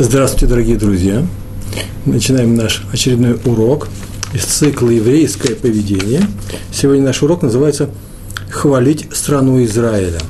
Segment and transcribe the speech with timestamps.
[0.00, 1.26] Здравствуйте, дорогие друзья!
[2.06, 3.88] Начинаем наш очередной урок
[4.32, 6.22] из цикла «Еврейское поведение».
[6.70, 7.90] Сегодня наш урок называется
[8.48, 10.20] «Хвалить страну Израиля».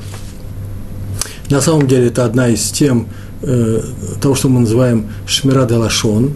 [1.51, 3.09] На самом деле это одна из тем
[3.43, 3.81] э,
[4.19, 6.31] того, что мы называем «Шмира лашон»,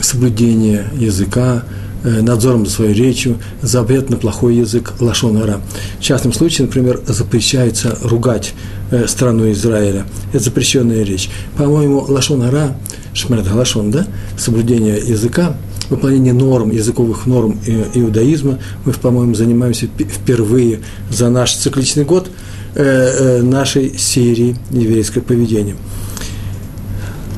[0.00, 1.64] соблюдение языка,
[2.04, 5.60] надзором за своей речью, запрет на плохой язык лашонара.
[5.98, 8.54] В частном случае, например, запрещается ругать
[8.90, 10.06] э, страну Израиля.
[10.32, 11.30] Это запрещенная речь.
[11.56, 12.76] По-моему, лашонара,
[13.14, 15.56] шмерет лашон, да, соблюдение языка,
[15.88, 17.58] выполнение норм, языковых норм
[17.94, 22.30] иудаизма, мы, по-моему, занимаемся впервые за наш цикличный год
[22.74, 25.76] э, нашей серии еврейское поведение–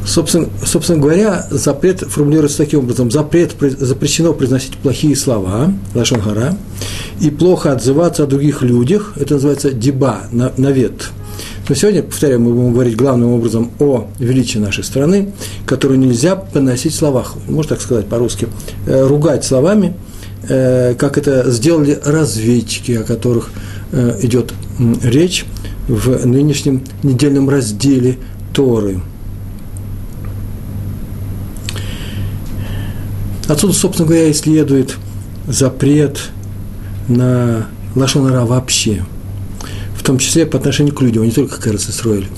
[0.04, 3.10] Собственно, собственно говоря, запрет формулируется таким образом.
[3.10, 6.56] Запрет, запрещено произносить плохие слова, лашонгара,
[7.20, 11.10] и плохо отзываться о других людях, это называется деба, навет.
[11.68, 15.32] Но сегодня, повторяю, мы будем говорить главным образом о величии нашей страны,
[15.66, 18.48] которую нельзя поносить в словах, можно так сказать по-русски,
[18.86, 19.94] э, ругать словами,
[20.48, 23.50] э, как это сделали разведчики, о которых
[23.92, 24.52] э, идет
[25.04, 25.44] речь
[25.86, 28.18] в нынешнем недельном разделе
[28.52, 29.00] Торы–
[33.52, 34.96] Отсюда, собственно говоря, и следует
[35.46, 36.30] запрет
[37.06, 39.04] на лошонара вообще,
[39.94, 42.28] в том числе по отношению к людям, а не только к Эрцисроэль.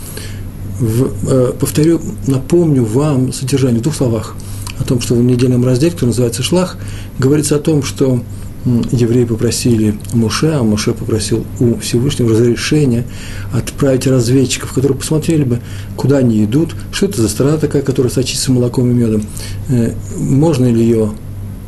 [0.80, 4.34] Э, повторю, напомню вам содержание в двух словах
[4.80, 6.78] о том, что в недельном разделе, который называется «Шлах»,
[7.20, 8.20] говорится о том, что
[8.64, 13.04] евреи попросили Муше, а Муше попросил у Всевышнего разрешения
[13.52, 15.60] отправить разведчиков, которые посмотрели бы,
[15.96, 19.24] куда они идут, что это за страна такая, которая сочится молоком и медом,
[19.68, 21.10] э, можно ли ее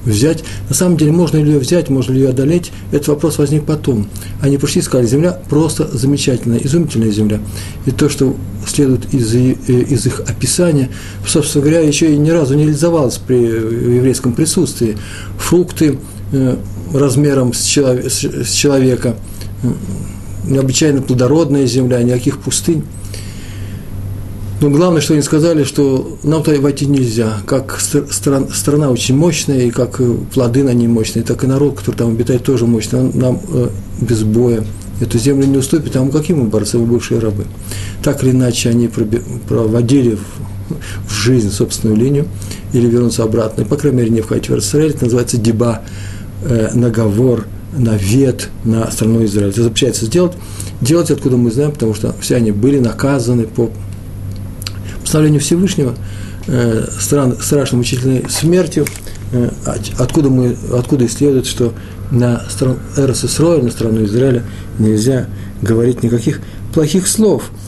[0.06, 0.44] взять.
[0.68, 4.08] На самом деле, можно ли ее взять, можно ли ее одолеть, этот вопрос возник потом.
[4.40, 7.40] Они пришли и сказали, земля просто замечательная, изумительная земля.
[7.84, 8.36] И то, что
[8.66, 10.88] следует из, э, из их описания,
[11.26, 14.96] собственно говоря, еще и ни разу не реализовалось при еврейском присутствии.
[15.38, 15.98] Фрукты,
[16.32, 16.56] э,
[16.92, 19.16] размером с, человек, с человека,
[20.46, 22.84] необычайно плодородная земля, никаких пустынь.
[24.60, 27.40] Но главное, что они сказали, что нам туда войти нельзя.
[27.46, 31.78] Как страна, страна очень мощная, и как э, плоды на ней мощные, так и народ,
[31.78, 33.00] который там обитает, тоже мощный.
[33.00, 33.68] Он нам э,
[34.00, 34.64] без боя
[34.98, 37.44] эту землю не уступит, а мы какие мы борцы, мы бывшие рабы.
[38.02, 42.26] Так или иначе, они проводили в, в жизнь собственную линию
[42.72, 43.60] или вернуться обратно.
[43.60, 44.92] И, по крайней мере, не входить в Израиль.
[44.92, 45.82] Это называется деба
[46.42, 49.50] э, наговор, навет на страну Израиль.
[49.50, 50.32] Это запрещается сделать.
[50.80, 53.70] Делать, откуда мы знаем, потому что все они были наказаны по
[55.02, 55.94] постановлению Всевышнего,
[56.46, 58.86] э, стран, страшной мучительной смертью,
[59.32, 59.50] э,
[59.98, 61.08] откуда, мы, откуда и
[61.46, 61.72] что
[62.10, 64.44] на страну РССР, на страну Израиля
[64.78, 65.26] нельзя
[65.60, 66.40] говорить никаких
[66.72, 67.50] плохих слов–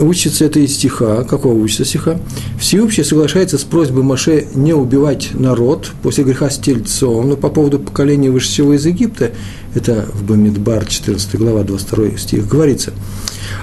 [0.00, 1.24] Учится это из стиха.
[1.24, 2.18] Какого учится стиха?
[2.58, 7.78] Всеобщее соглашается с просьбой Маше не убивать народ после греха с тельцом, но по поводу
[7.78, 9.32] поколения выше всего из Египта,
[9.74, 12.92] это в Бамидбар, 14 глава, 22 стих, говорится,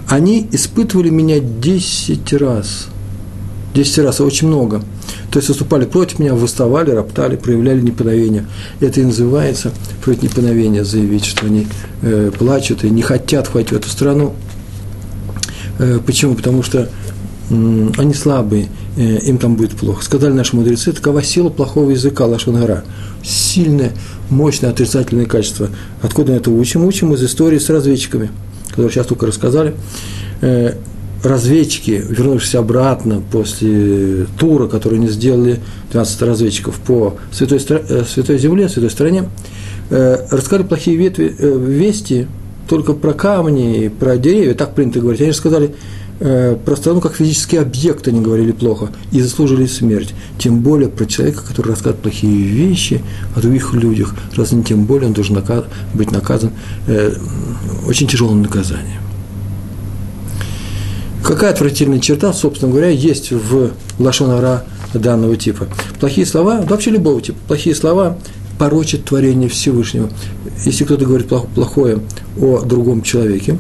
[0.07, 2.87] они испытывали меня 10 раз.
[3.73, 4.83] 10 раз, очень много.
[5.31, 8.45] То есть выступали против меня, выставали, роптали, проявляли неповиновение.
[8.79, 9.71] Это и называется
[10.03, 11.67] против неповиновения, заявить, что они
[12.03, 14.35] э, плачут и не хотят входить в эту страну.
[15.79, 16.35] Э, почему?
[16.35, 16.89] Потому что
[17.49, 18.67] они слабые,
[18.97, 20.03] э, им там будет плохо.
[20.03, 22.83] Сказали наши мудрецы, такова сила плохого языка Лашонгара.
[23.23, 23.91] Сильное,
[24.29, 25.69] мощное отрицательное качество.
[26.01, 26.85] Откуда мы это учим?
[26.85, 28.29] Учим из истории с разведчиками,
[28.69, 29.75] которые сейчас только рассказали.
[30.41, 30.73] Э,
[31.23, 35.61] разведчики, вернувшись обратно после тура, который они сделали,
[35.91, 39.27] 12 разведчиков по Святой, Святой Земле, Святой стране,
[39.89, 42.27] рассказали плохие ветви, вести
[42.67, 45.21] только про камни, про деревья, так принято говорить.
[45.21, 45.75] Они же сказали,
[46.19, 50.13] э, про страну как физический объект они говорили плохо и заслужили смерть.
[50.37, 53.01] Тем более про человека, который рассказывает плохие вещи
[53.35, 54.13] о других людях.
[54.35, 56.51] Разве не тем более он должен наказ, быть наказан
[56.87, 57.13] э,
[57.87, 59.01] очень тяжелым наказанием.
[61.23, 65.67] Какая отвратительная черта, собственно говоря, есть в лашонара данного типа?
[65.99, 68.17] Плохие слова, да вообще любого типа, плохие слова
[68.57, 70.09] порочит творение Всевышнего.
[70.65, 71.99] Если кто-то говорит плохое
[72.39, 73.57] о другом человеке,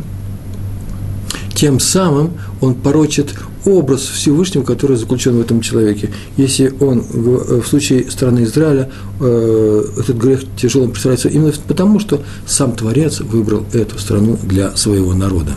[1.53, 3.33] тем самым он порочит
[3.65, 6.11] образ Всевышнего, который заключен в этом человеке.
[6.37, 8.89] Если он в случае страны Израиля
[9.19, 15.13] э, этот грех тяжелым представляется именно потому, что сам Творец выбрал эту страну для своего
[15.13, 15.53] народа.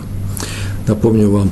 [0.86, 1.50] Напомню вам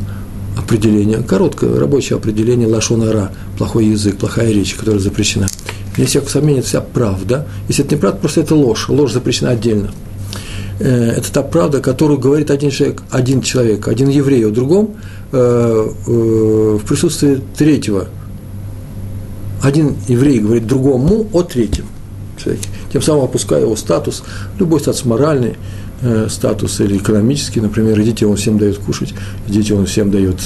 [0.56, 5.46] определение, короткое рабочее определение лашонара, плохой язык, плохая речь, которая запрещена.
[5.98, 7.46] Если всякого сомнения, это вся правда.
[7.68, 8.88] Если это неправда, просто это ложь.
[8.88, 9.90] Ложь запрещена отдельно.
[10.78, 14.96] э, это та правда, которую говорит один человек, один человек, один еврей о другом
[15.32, 18.08] э, в присутствии третьего.
[19.60, 21.86] Один еврей говорит другому о третьем
[22.36, 24.22] человеке, тем самым опуская его статус,
[24.60, 25.56] любой статус моральный,
[26.28, 29.14] статус или экономический, например, идите, он всем дает кушать,
[29.48, 30.42] идите, он всем дает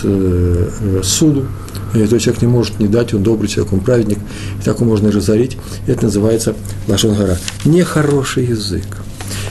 [1.04, 1.44] суду,
[1.94, 4.18] и этот человек не может не дать, он добрый человек, он праведник,
[4.60, 5.56] и так его можно разорить.
[5.86, 6.54] Это называется
[6.88, 7.36] Лашон Гора.
[7.64, 8.86] Нехороший язык.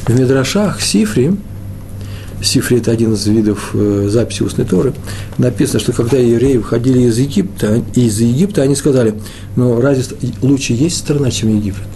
[0.05, 1.35] В Мидрашах Сифри,
[2.41, 4.93] Сифри– это один из видов э, записи устной Торы,
[5.37, 9.13] написано, что когда евреи выходили из Египта, из Египта они сказали,
[9.55, 10.03] ну, разве
[10.41, 11.87] лучше есть страна, чем Египет?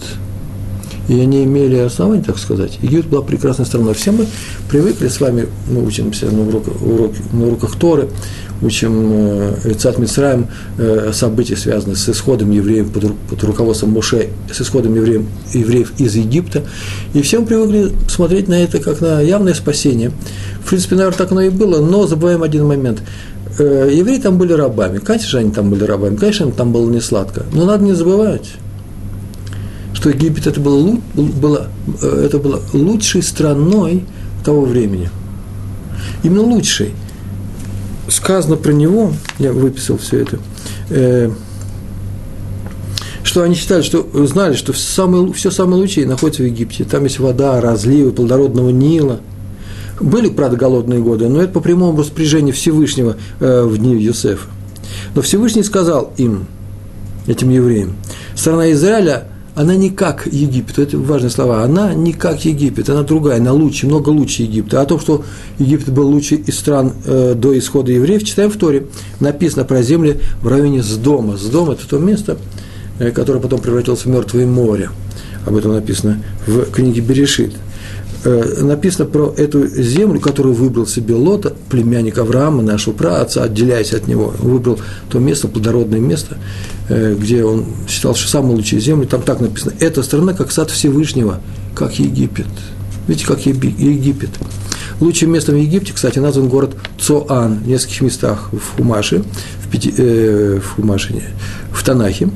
[1.08, 2.78] И они имели основания, так сказать.
[2.82, 3.94] Египет была прекрасной страной.
[3.94, 4.26] Все мы
[4.68, 8.08] привыкли с вами, мы учимся на уроках, урок, на уроках Торы,
[8.62, 9.10] учим
[9.64, 10.48] э, Цат Мицраем
[10.78, 15.22] э, события, связанные с исходом евреев под, под руководством Моше, с исходом евреев,
[15.52, 16.62] евреев из Египта.
[17.14, 20.10] И все мы привыкли смотреть на это как на явное спасение.
[20.64, 23.00] В принципе, наверное, так оно и было, но забываем один момент.
[23.58, 24.98] Э, евреи там были рабами.
[24.98, 26.16] Конечно же, они там были рабами.
[26.16, 27.44] Конечно, им там было не сладко.
[27.52, 28.48] Но надо не забывать,
[30.06, 31.66] что Египет это было, было,
[32.00, 34.04] это было лучшей страной
[34.44, 35.10] того времени.
[36.22, 36.94] Именно лучшей–
[38.08, 40.38] сказано про него, я выписал все это,
[40.90, 41.30] э,
[43.24, 46.84] что они считали, что знали, что самые, все самое лучшее находится в Египте.
[46.84, 49.18] Там есть вода, разливы, плодородного Нила.
[50.00, 54.46] Были, правда, голодные годы, но это по прямому распоряжению Всевышнего э, в дни Юсефа.
[55.16, 56.46] Но Всевышний сказал им,
[57.26, 57.96] этим евреям,
[58.36, 59.26] страна Израиля–
[59.56, 63.86] она не как Египет, это важные слова, она не как Египет, она другая, она лучше,
[63.86, 64.80] много лучше Египта.
[64.80, 65.24] А о том, что
[65.58, 68.86] Египет был лучше из стран э, до исхода евреев, читаем в Торе,
[69.18, 71.38] написано про земли в районе Сдома.
[71.38, 72.36] Сдом– это то место,
[72.98, 74.90] э, которое потом превратилось в Мертвое море.
[75.46, 77.54] Об этом написано в книге Берешит.
[78.24, 84.08] Э, написано про эту землю, которую выбрал себе Лота, племянник Авраама, нашего праотца, отделяясь от
[84.08, 84.34] него.
[84.38, 84.78] Выбрал
[85.08, 86.36] то место, плодородное место,
[86.88, 89.06] э, где он считал, что самые лучшие земли.
[89.06, 91.40] Там так написано, эта страна как сад Всевышнего,
[91.74, 92.46] как Египет.
[93.06, 94.30] Видите, как Египет.
[95.00, 99.24] Лучшим местом в Египте, кстати, назван город Цоан в нескольких местах в Хумаше,
[99.62, 101.22] в, Пяти, э, в Хумаше,
[101.70, 102.30] в Танахе.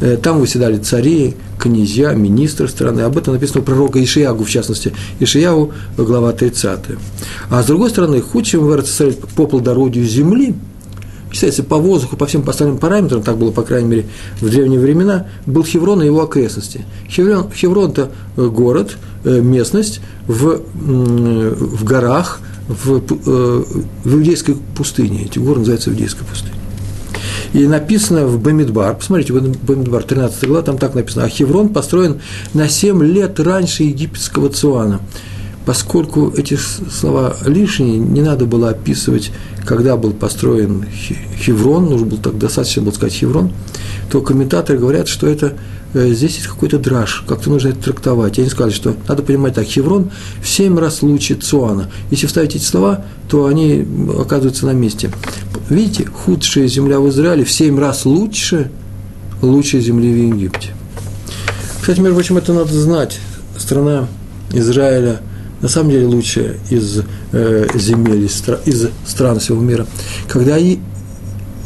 [0.00, 3.00] Э, там выседали цари, князья, министры страны.
[3.02, 6.80] Об этом написано у пророка Ишиягу, в частности, Ишиягу, глава 30.
[7.50, 10.54] А с другой стороны, худшим в РЦСР по плодородию земли,
[11.32, 14.06] считается, по воздуху, по всем остальным параметрам, так было, по крайней мере,
[14.40, 16.84] в древние времена, был Хеврон и его окрестности.
[17.08, 23.00] Хеврон, Хеврон– это э, город, э, местность в, в горах, в,
[24.04, 25.24] в иудейской пустыне.
[25.24, 26.55] Эти горы называются иудейской пустыней.
[27.52, 32.20] И написано в Бамидбар, посмотрите, в Бамидбар, 13 глава, там так написано, а Хеврон построен
[32.54, 35.00] на 7 лет раньше египетского Цуана.
[35.66, 39.32] Поскольку эти слова лишние, не надо было описывать,
[39.66, 40.86] когда был построен
[41.38, 43.52] Хеврон, нужно было так достаточно было сказать Хеврон,
[44.10, 45.56] то комментаторы говорят, что это
[45.96, 48.38] Э, здесь есть какой-то драж, как-то нужно это трактовать.
[48.38, 50.10] Они сказали, что надо понимать так, Хеврон
[50.42, 51.90] в семь раз лучше Цуана.
[52.10, 53.86] Если вставить эти слова, то они
[54.18, 55.10] оказываются на месте.
[55.70, 58.70] Видите, худшая земля в Израиле в семь раз лучше
[59.40, 60.70] лучшей земли в Египте.
[61.80, 63.18] Кстати, между прочим, это надо знать.
[63.56, 64.06] Страна
[64.52, 65.20] Израиля
[65.66, 67.02] на самом деле лучшая из
[67.32, 69.84] э, земель, из, из стран всего мира.
[70.28, 70.78] Когда и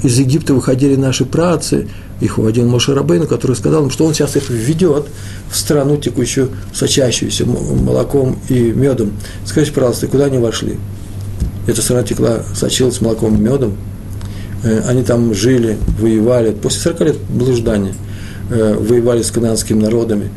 [0.02, 1.87] из Египта выходили наши працы,
[2.23, 5.04] их уводил Моше Рабейну, который сказал им, что он сейчас их введет
[5.50, 9.12] в страну, текущую, сочащуюся молоком и медом.
[9.45, 10.78] Скажите, пожалуйста, куда они вошли?
[11.66, 13.76] Эта страна текла, сочилась молоком и медом.
[14.64, 16.52] Э, они там жили, воевали.
[16.52, 17.92] После 40 лет блуждания
[18.49, 20.30] э, воевали с канадскими народами,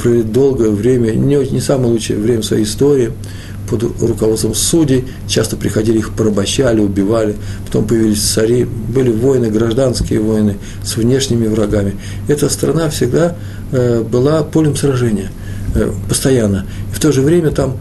[0.00, 3.12] провели долгое время, не, не самое лучшее время своей истории–
[3.70, 10.58] под руководством судей, часто приходили, их порабощали, убивали, потом появились цари, были войны, гражданские войны
[10.82, 11.94] с внешними врагами.
[12.26, 13.36] Эта страна всегда
[13.70, 15.30] э, была полем сражения,
[15.76, 16.66] э, постоянно.
[16.90, 17.78] И в то же время там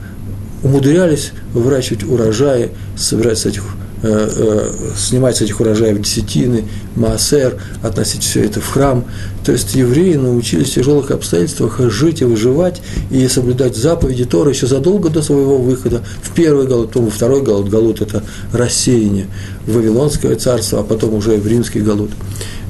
[0.61, 3.63] умудрялись выращивать урожаи, собирать с этих
[4.95, 6.63] снимать с этих урожаев десятины,
[6.95, 9.03] маасер, относить все это в храм.
[9.45, 14.67] То есть евреи научились в тяжелых обстоятельствах жить и выживать, и соблюдать заповеди Тора еще
[14.67, 17.69] задолго до своего выхода в первый голод, потом во второй голод.
[17.69, 19.27] Голод– это рассеяние
[19.65, 22.11] в Вавилонское царство, а потом уже в римский голод.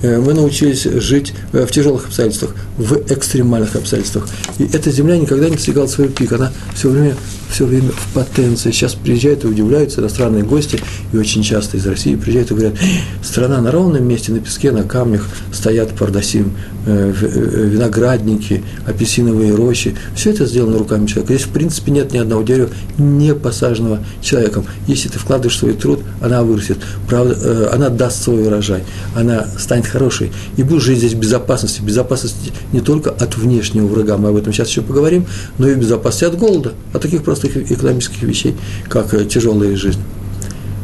[0.02, 4.28] Э, мы научились жить в тяжелых обстоятельствах, в экстремальных обстоятельствах.
[4.58, 7.16] И эта земля никогда не достигала своего пика, она все время
[7.50, 8.72] все время в потенции.
[8.72, 10.80] Сейчас приезжают и удивляются иностранные гости,
[11.12, 12.76] и очень часто из России приезжают и говорят,
[13.24, 19.96] страна на ровном месте, на песке, на камнях стоят пардасим, э, э, виноградники, апельсиновые рощи.
[20.16, 21.34] Все это сделано руками человека.
[21.34, 24.66] Здесь, в принципе, нет ни одного дерева, не посаженного человеком.
[24.88, 26.78] Если ты вкладываешь свой труд, она вырастет.
[27.08, 28.84] Правда, э, она даст свой урожай.
[29.16, 30.32] Она станет хорошей.
[30.58, 31.82] И будешь жить здесь в безопасности.
[31.82, 32.36] Безопасность
[32.72, 35.26] не только от внешнего врага, мы об этом сейчас еще поговорим,
[35.58, 38.56] но и безопасности от голода, от таких простых экономических вещей,
[38.88, 40.00] как э, тяжелая жизнь.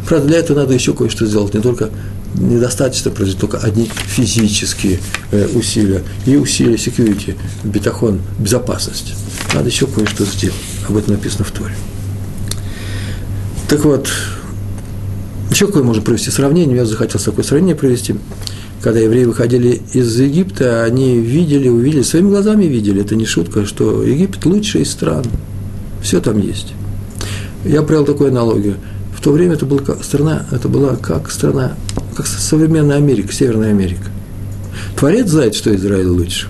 [0.08, 1.90] Правда, для этого надо еще кое-что сделать, не только
[2.38, 5.00] недостаточно произвести только одни физические
[5.32, 9.14] э, усилия и усилия security, бетахон, безопасность.
[9.54, 10.56] Надо еще кое-что сделать.
[10.88, 11.76] Об этом написано в Торе.
[13.68, 14.10] Так вот,
[15.50, 16.76] еще какое можно провести сравнение?
[16.76, 18.16] Я захотел такое сравнение провести
[18.86, 24.04] когда евреи выходили из Египта, они видели, увидели, своими глазами видели, это не шутка, что
[24.04, 25.26] Египет лучший из стран.
[26.04, 26.74] Все там есть.
[27.64, 28.76] Я провел такую аналогию.
[29.18, 31.74] В то время это была страна, это была как страна,
[32.16, 34.10] как современная Америка, Северная Америка.
[34.96, 36.48] Творец знает, что Израиль лучше.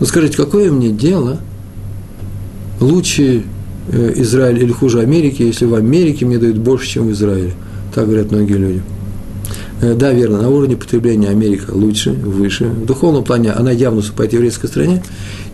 [0.00, 1.38] Но скажите, какое мне дело
[2.80, 3.44] лучше
[3.88, 7.52] э, Израиль или хуже Америки, если в Америке мне дают больше, чем в Израиле?
[7.94, 8.82] Так говорят многие люди.
[9.82, 12.64] Э, да, верно, на уровне потребления Америка лучше, выше.
[12.64, 15.02] В духовном плане она явно уступает еврейской стране.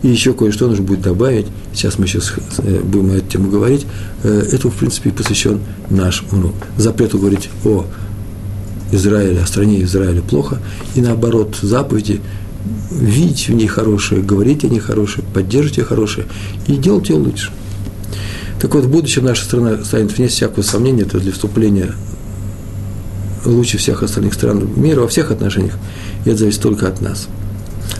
[0.01, 1.47] И еще кое-что нужно будет добавить.
[1.73, 3.85] Сейчас мы сейчас э, будем на эту тему говорить.
[4.23, 5.59] Этому, в принципе, посвящен
[5.89, 6.55] наш урок.
[6.77, 7.85] Запрету говорить о
[8.93, 10.59] Израиле, о стране Израиля плохо.
[10.95, 12.21] И наоборот, заповеди
[12.91, 16.27] видеть в ней хорошее, говорить о ней хорошее, поддерживать ее хорошее
[16.67, 17.51] и делать ее лучше.
[18.61, 21.93] Так вот, в будущем наша страна станет вне всякого сомнения, это для вступления
[23.45, 25.73] лучше всех остальных стран мира во всех отношениях,
[26.25, 27.27] и это зависит только от нас.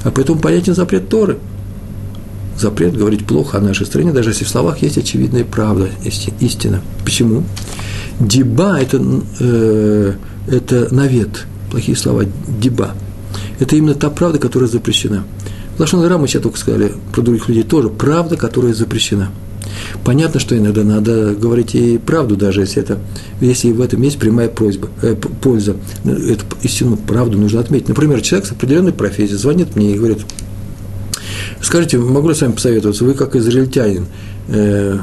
[0.04, 1.38] А поэтому понятен запрет Торы.
[2.58, 5.90] Запрет говорить плохо о нашей стране, даже если в словах есть очевидная правда,
[6.40, 6.82] истина.
[7.04, 7.44] Почему?
[8.20, 9.04] Диба– это,
[9.40, 10.14] э,
[10.48, 12.92] это навет, плохие слова, диба.
[13.60, 15.24] Это именно та правда, которая запрещена.
[15.80, 19.32] Лашон мы сейчас только сказали, про других людей тоже, правда, которая запрещена–
[20.04, 23.00] Понятно, что иногда надо говорить и правду, даже если, это,
[23.40, 25.76] если в этом есть прямая просьба, э, польза.
[26.04, 27.90] Эту истину, правду нужно отметить.
[27.90, 30.20] Например, человек с определенной профессией звонит мне и говорит,
[31.62, 34.08] скажите, могу ли с вами посоветоваться, вы как израильтянин,
[34.50, 35.00] э,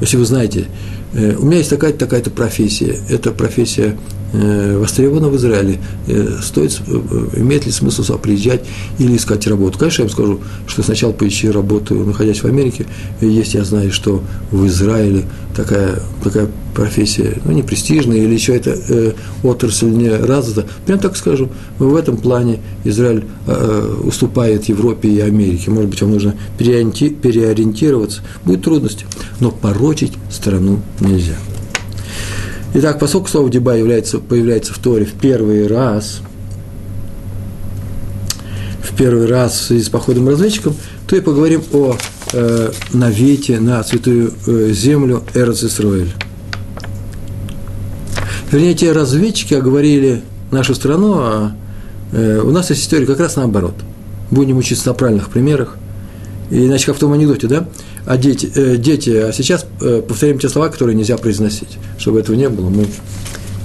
[0.00, 0.66] если вы знаете,
[1.12, 3.96] э, у меня есть такая-то такая-то профессия, эта профессия
[4.32, 7.00] Э, востребовано в Израиле, э, стоит, э,
[7.36, 8.64] имеет ли смысл сюда приезжать
[8.98, 9.78] или искать работу.
[9.78, 12.86] Конечно, я вам скажу, что сначала поищи работу, находясь в Америке,
[13.20, 14.22] есть, я знаю, что
[14.52, 15.24] в Израиле
[15.56, 20.66] такая, такая профессия, ну, не престижная, или еще эта э, отрасль не развита.
[20.86, 25.70] Прям так скажу, в этом плане Израиль э, уступает Европе и Америке.
[25.70, 28.22] Может быть, вам нужно переориентироваться.
[28.44, 29.06] Будет трудности,
[29.40, 31.34] но порочить страну нельзя.
[32.72, 36.20] Итак, поскольку слово «деба» является, появляется в Торе в первый раз,
[38.80, 40.76] в первый раз в связи с походом разведчиком,
[41.08, 41.96] то и поговорим о
[42.32, 46.12] э, навете на святую э, землю Эрц Исраэль.
[48.52, 50.22] Вернее, те разведчики оговорили
[50.52, 51.52] нашу страну, а
[52.12, 53.74] э, у нас есть история как раз наоборот.
[54.30, 55.76] Будем учиться на правильных примерах.
[56.50, 57.68] Иначе, как в том анекдоте, да?
[58.10, 61.78] А дети, э, дети, а сейчас э, повторим те слова, которые нельзя произносить.
[61.96, 62.86] Чтобы этого не было, мы,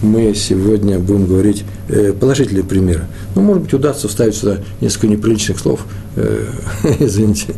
[0.03, 3.07] мы сегодня будем говорить э, положительные примеры.
[3.33, 6.45] Ну, может быть, удастся вставить сюда несколько неприличных слов, э,
[6.99, 7.55] извините,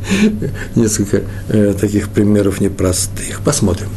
[0.76, 3.42] несколько э, таких примеров непростых.
[3.44, 3.90] Посмотрим.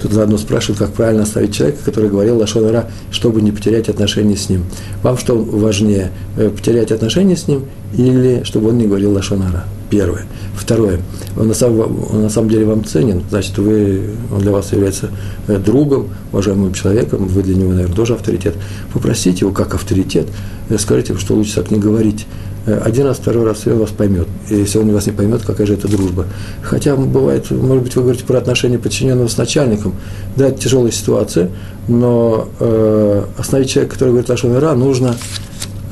[0.00, 4.48] Тут заодно спрашивают, как правильно оставить человека, который говорил Лашонара, чтобы не потерять отношения с
[4.48, 4.64] ним.
[5.02, 7.64] Вам что важнее, э, потерять отношения с ним
[7.96, 9.64] или чтобы он не говорил Лашонара?
[9.90, 10.26] Первое.
[10.54, 11.00] Второе.
[11.36, 15.10] Он на, самом, он на самом деле вам ценен, значит, вы, он для вас является
[15.48, 18.54] э, другом, уважаемым человеком, вы для него, наверное, тоже авторитет.
[18.92, 20.28] Попросите его как авторитет,
[20.68, 22.26] э, скажите, что лучше так не говорить.
[22.66, 24.28] Э, один раз, второй раз, и он вас поймет.
[24.48, 26.26] И если он вас не поймет, какая же это дружба.
[26.62, 29.94] Хотя бывает, может быть, вы говорите про отношения подчиненного с начальником.
[30.36, 31.50] Да, это тяжелая ситуация,
[31.88, 35.16] но э, остановить человека, который говорит Лашон Ира, нужно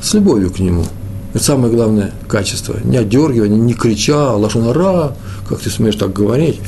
[0.01, 0.85] с любовью к нему–
[1.33, 2.75] это самое главное качество.
[2.83, 5.13] Не отдергивание, не крича, лашонара,
[5.47, 6.59] как ты смеешь так говорить.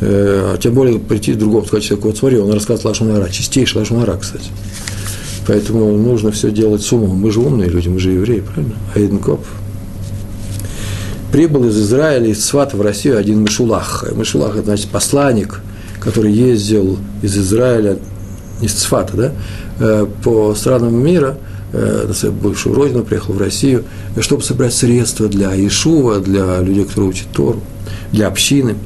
[0.00, 4.16] Э, а тем более прийти другого сказать человеку, вот смотри, он рассказывает лашонара, чистейший лашонара,
[4.16, 4.50] кстати.
[5.46, 7.18] Поэтому нужно все делать с умом.
[7.18, 8.74] Мы же умные люди, мы же евреи, правильно?
[8.94, 9.44] Айден Коп.
[11.30, 14.04] Прибыл из Израиля, из Свата в Россию один Мишулах.
[14.14, 15.60] Мишулах– это, значит, посланник,
[16.00, 17.98] который ездил из Израиля,
[18.62, 19.32] из Цфата, да,
[19.80, 21.36] э, по странам мира–
[21.74, 23.84] э, на свою бывшую родину, приехал в Россию,
[24.20, 27.60] чтобы собрать средства для Ишува, для людей, которые учат Тору,
[28.12, 28.76] для общины.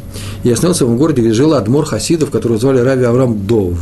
[0.42, 3.78] И остановился в городе, где жил Адмор Хасидов, которого звали Рави Авраам Дов.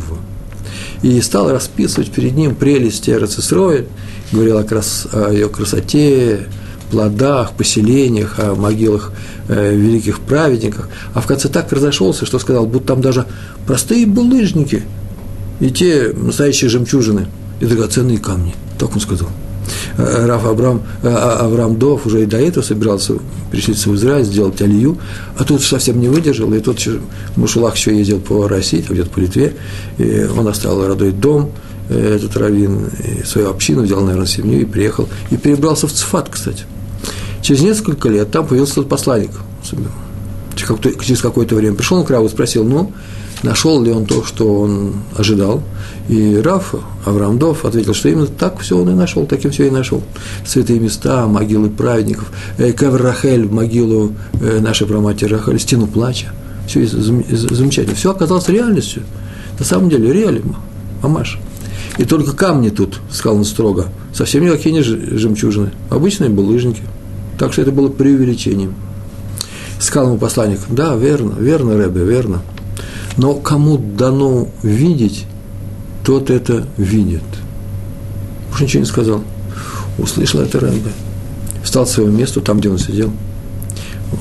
[1.03, 3.85] И стал расписывать перед ним прелести Эрцисроя,
[4.31, 6.47] говорил о, крас, о ее красоте,
[6.89, 9.11] плодах, поселениях, о могилах
[9.47, 13.25] э, великих праведниках, а в конце так разошелся, что сказал, будто там даже
[13.65, 14.83] простые булыжники
[15.59, 17.27] и те настоящие жемчужины
[17.59, 18.55] и драгоценные камни.
[18.79, 19.29] Так он сказал.
[19.97, 23.13] Э, Раф Авраам, э, а, Авраам Дов уже и до этого собирался
[23.51, 24.97] переселиться в Израиль, сделать алию,
[25.37, 26.79] а тут совсем не выдержал, и тут
[27.35, 29.53] Мушулах еще ездил по России, там где-то по Литве,
[29.97, 31.51] и он оставил родной дом,
[31.89, 32.89] э, этот раввин,
[33.25, 36.63] свою общину, взял, наверное, семью и приехал, и перебрался в Цфат, кстати–
[37.47, 39.31] Через несколько лет там появился тот посланник.
[41.01, 42.91] Через какое-то время пришел он к Раву и спросил, ну,
[43.43, 45.63] нашел ли он то, что он ожидал.
[46.09, 50.01] И Раф Аврамдов ответил, что именно так все он и нашел, таким все и нашел.
[50.45, 56.33] Святые места, могилы праведников, э, Кевр Рахель, могилу э, нашей праматери Рахель, стену плача.
[56.67, 57.95] Все замечательно.
[57.95, 59.03] Все оказалось реальностью.
[59.59, 60.55] На самом деле, реалим,
[61.01, 61.39] Амаш.
[61.97, 66.81] И только камни тут, сказал он строго, совсем никакие не жемчужины, обычные булыжники–
[67.37, 68.73] так что это было преувеличением.
[69.79, 72.41] Сказал ему посланник, да, верно, верно, Рэбе, верно.
[73.15, 75.25] Но кому дано видеть,
[76.03, 77.23] тот это видит.
[78.51, 79.21] Уж ничего не сказал.
[79.97, 80.91] Услышал это Рэбе.
[81.63, 83.11] Встал с своего места, там, где он сидел.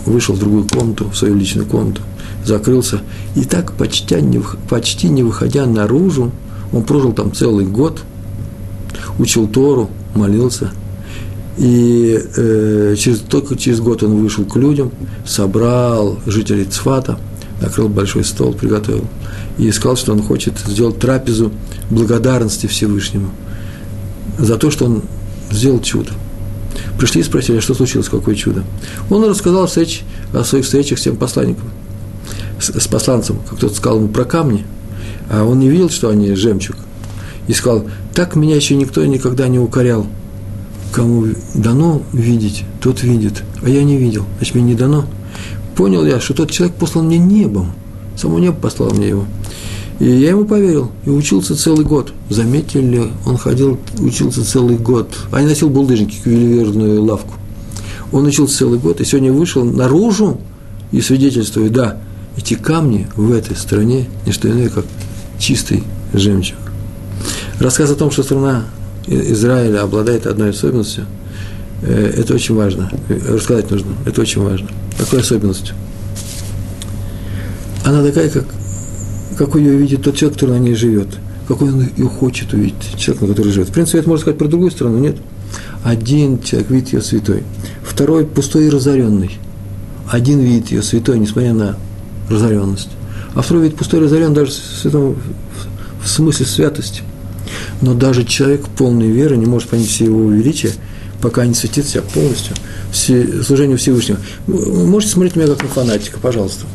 [0.04, 2.02] Вышел в другую комнату, в свою личную комнату.
[2.44, 3.00] Закрылся.
[3.34, 6.32] И так, почти не, почти не выходя наружу,
[6.72, 8.02] он прожил там целый год,
[9.18, 10.70] учил Тору, молился–
[11.56, 14.92] и э, через, только через год он вышел к людям,
[15.25, 17.18] собрал жителей Цфата,
[17.62, 19.04] накрыл большой стол, приготовил.
[19.56, 21.52] И сказал, что он хочет сделать трапезу
[21.90, 23.30] благодарности Всевышнему
[24.38, 25.02] за то, что он
[25.50, 26.10] сделал чудо.
[26.98, 28.64] Пришли и спросили, а что случилось, какое чудо.
[29.08, 30.02] Он рассказал встреч,
[30.34, 31.70] о своих встречах с тем посланником,
[32.60, 34.66] с, с посланцем, как кто-то сказал ему про камни,
[35.30, 36.76] а он не видел, что они жемчуг.
[37.48, 40.06] И сказал, так меня еще никто никогда не укорял–
[40.92, 45.06] кому дано видеть, тот видит, а я не видел, значит, мне не дано.
[45.74, 47.72] Понял я, что тот человек послал мне небом,
[48.16, 49.24] само небо послало мне его.
[49.98, 52.12] И я ему поверил, и учился целый год.
[52.28, 55.16] Заметили, он ходил, учился целый год.
[55.32, 57.34] А не носил булдыжники, ювелирную лавку.
[58.12, 60.38] Он учился целый год, и сегодня вышел наружу
[60.92, 61.99] и свидетельствует, да,
[62.36, 64.84] эти камни в этой стране не что иное, как
[65.38, 66.58] чистый жемчуг.
[67.58, 68.66] Рассказ о том, что страна
[69.06, 71.06] Израиля обладает одной особенностью,
[71.82, 72.90] э, это очень важно.
[73.28, 74.69] Рассказать нужно, это очень важно.
[74.99, 75.75] Какой особенностью?
[77.84, 78.45] Она такая, как,
[79.38, 81.08] какой ее видит тот человек, который на ней живет.
[81.47, 83.69] Какой он ее хочет увидеть, человек, на который живет.
[83.69, 85.16] В принципе, это можно сказать про другую страну, нет?
[85.84, 87.45] Один человек видит ее святой,
[87.84, 89.30] второй пустой и разоренный.
[90.10, 91.76] Один видит ее святой, несмотря на
[92.28, 92.90] разоренность.
[93.34, 95.16] А второй видит пустой и разорен даже в, святом,
[96.02, 97.02] в смысле святости–
[97.80, 100.73] но даже человек полной веры не может понять все его величия,
[101.21, 102.54] пока не светит себя полностью
[102.90, 104.19] все, служению Всевышнего.
[104.47, 106.66] Вы можете смотреть меня как на фанатика, пожалуйста.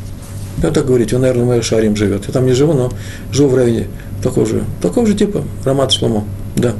[0.61, 2.25] Я так говорить, он, наверное, в моем шарим живет.
[2.27, 2.91] Я там не живу, но
[3.31, 3.87] живу в районе
[4.21, 6.73] такого же, такого же типа, Ромат Шломо, да.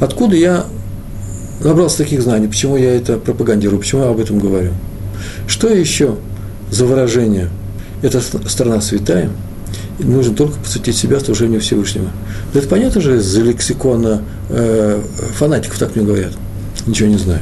[0.00, 0.66] Откуда я
[1.62, 4.72] набрался таких знаний, почему я это пропагандирую, почему я об этом говорю?
[5.46, 6.16] Что еще
[6.70, 7.48] за выражение?
[8.02, 9.30] Это страна святая–
[10.02, 12.10] нужно только посвятить себя служению Всевышнего.
[12.54, 15.02] это понятно же из лексикона э,
[15.34, 16.32] фанатиков, так мне говорят.
[16.86, 17.40] Ничего не знаю.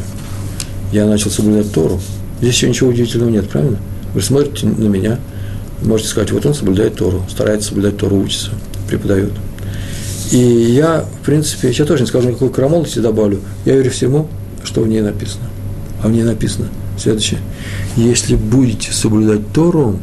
[0.92, 2.00] Я начал соблюдать Тору.
[2.40, 3.78] Здесь еще ничего удивительного нет, правильно?
[4.14, 5.18] Вы смотрите на меня,
[5.82, 8.50] можете сказать, вот он соблюдает Тору, старается соблюдать Тору, учится,
[8.88, 9.32] преподает.
[10.30, 14.28] И я, в принципе, я тоже не скажу никакой крамолости добавлю, я верю всему,
[14.64, 15.44] что в ней написано.
[16.02, 16.68] А в ней написано
[16.98, 17.40] следующее.
[17.96, 19.98] Если будете соблюдать Тору,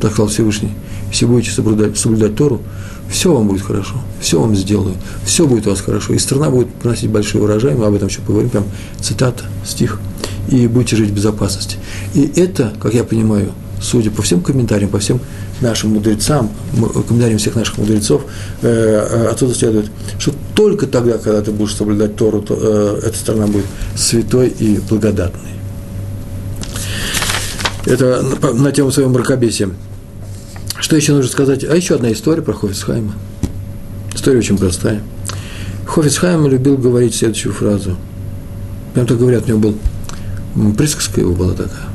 [0.00, 0.72] так сказал Всевышний,
[1.10, 2.62] если будете соблюдать, соблюдать Тору,
[3.10, 4.94] все вам будет хорошо, все вам сделаю,
[5.24, 8.20] все будет у вас хорошо, и страна будет приносить большой урожай, мы об этом еще
[8.20, 8.64] поговорим, прям
[9.00, 10.00] цитата, стих,
[10.48, 11.76] и будете жить в безопасности.
[12.14, 15.20] И это, как я понимаю, судя по всем комментариям, по всем
[15.60, 16.50] нашим мудрецам,
[17.08, 18.22] комментариям всех наших мудрецов,
[18.62, 23.16] э, э, отсюда следует, что только тогда, когда ты будешь соблюдать Тору, то э, эта
[23.16, 25.50] страна будет святой и благодатной.
[27.86, 29.70] Это на тему своего мракобесия.
[30.80, 31.64] Что еще нужно сказать?
[31.64, 33.12] А еще одна история про Хофицхайма.
[34.14, 35.02] История очень простая.
[35.86, 37.96] Хофицхайм любил говорить следующую фразу.
[38.94, 41.86] Прям так говорят, у него был, присказка его была такая.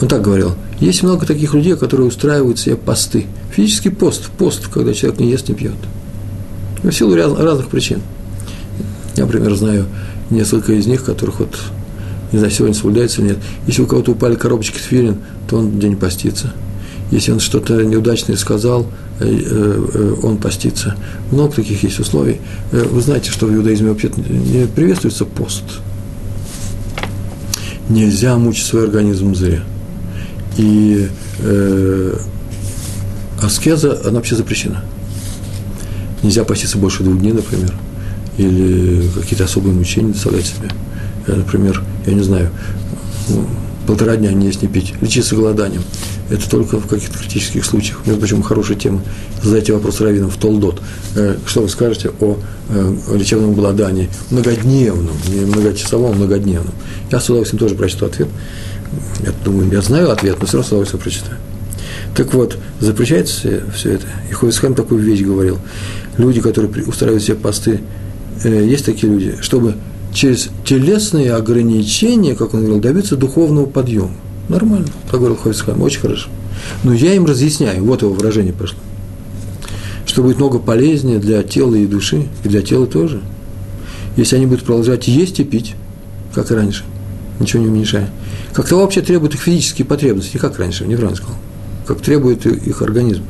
[0.00, 0.54] Он так говорил.
[0.78, 3.26] Есть много таких людей, которые устраивают себе посты.
[3.50, 5.76] Физический пост, пост, когда человек не ест, не пьет.
[6.82, 8.00] В силу разных причин.
[9.16, 9.86] Я, например, знаю
[10.28, 11.56] несколько из них, которых вот,
[12.32, 13.38] не знаю, сегодня соблюдается или нет.
[13.66, 16.52] Если у кого-то упали коробочки тфилин, то он день постится.
[17.10, 18.86] Если он что-то неудачное сказал,
[19.20, 20.96] э, э, он постится.
[21.30, 22.40] Много таких есть условий.
[22.72, 25.62] Вы знаете, что в иудаизме вообще не приветствуется пост.
[27.88, 29.62] Нельзя мучить свой организм зря.
[30.56, 31.08] И
[31.40, 32.18] э,
[33.40, 34.84] аскеза, она вообще запрещена.
[36.22, 37.72] Нельзя поститься больше двух дней, например,
[38.36, 40.70] или какие-то особые мучения доставлять себе.
[41.28, 42.50] Например, я не знаю,
[43.28, 43.46] ну,
[43.86, 45.82] полтора дня не есть, не пить, лечиться голоданием.
[46.28, 48.00] Это только в каких-то критических случаях.
[48.04, 49.00] Между прочим, хорошая тема.
[49.42, 50.82] Задайте вопрос раввинам в Толдот.
[51.14, 52.36] Э, что вы скажете о,
[52.68, 54.10] э, лечебном голодании?
[54.30, 56.74] Многодневном, не многочасовом, а многодневном.
[57.12, 58.28] Я с удовольствием тоже прочту ответ.
[59.20, 61.36] Я думаю, я знаю ответ, но все равно с удовольствием прочитаю.
[62.16, 64.06] Так вот, запрещается все это.
[64.30, 65.58] И Ховисхайм такую вещь говорил.
[66.16, 67.82] Люди, которые устраивают себе посты,
[68.42, 69.74] э, есть такие люди, чтобы
[70.16, 74.14] через телесные ограничения, как он говорил, добиться духовного подъема.
[74.48, 76.30] Нормально, так говорил Ховисхайм, очень хорошо.
[76.84, 78.78] Но я им разъясняю, вот его выражение пошло,
[80.06, 83.20] что будет много полезнее для тела и души, и для тела тоже,
[84.16, 85.74] если они будут продолжать есть и пить,
[86.34, 86.84] как и раньше,
[87.38, 88.08] ничего не уменьшая.
[88.54, 91.36] Как того вообще требуют их физические потребности, не как раньше, неправильно сказал
[91.86, 93.22] как требует их организм.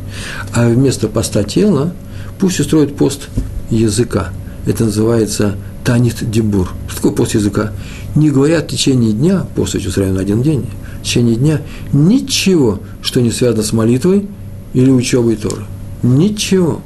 [0.55, 1.93] А вместо поста тела
[2.39, 3.29] пусть устроит пост
[3.69, 4.31] языка.
[4.67, 6.69] Это называется танит дебур.
[6.89, 7.73] Что такое пост языка?
[8.17, 10.67] Не говорят в течение дня, пост устраиваем на один день,
[11.01, 14.27] в течение дня ничего, что не связано с молитвой
[14.75, 15.63] или учебой Торы.
[16.03, 16.83] Ничего.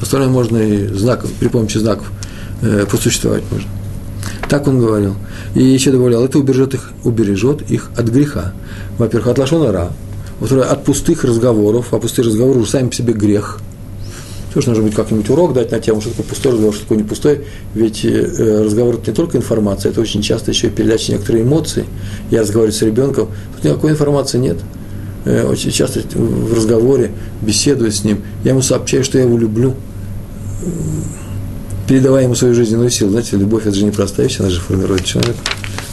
[0.00, 2.12] Остальное можно и знаков, при помощи знаков
[2.60, 3.68] э, посуществовать можно.
[4.50, 5.14] Так он говорил.
[5.54, 8.52] И еще добавлял, это убережет их, убережет их от греха.
[8.98, 9.90] Во-первых, от лошона ра,
[10.38, 13.58] во-вторых, от пустых разговоров, а пустые разговоры уже сами по себе грех.
[14.54, 17.04] Тоже нужно быть как-нибудь урок дать на тему, что такое пустой разговор, что такое не
[17.04, 17.40] пустой.
[17.74, 21.84] Ведь э, разговор– это не только информация, это очень часто еще и передача некоторых эмоций.
[22.30, 24.58] Я разговариваю с ребенком, тут никакой информации нет.
[25.24, 27.10] Э, очень часто в разговоре,
[27.42, 29.74] беседуя с ним, я ему сообщаю, что я его люблю,
[31.88, 33.10] передавая ему свою жизненную силу.
[33.10, 35.38] Знаете, любовь– это же непростая вещь, она же формирует человека.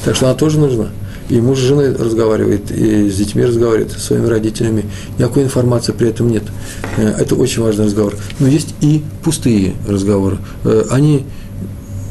[0.06, 0.90] Так что она тоже нужна
[1.32, 4.84] и муж с женой разговаривает, и с детьми разговаривает, с своими родителями.
[5.18, 6.44] Никакой информации при этом нет.
[6.98, 8.16] Э, это очень важный разговор.
[8.40, 10.40] Но есть и пустые разговоры.
[10.66, 11.26] Э, они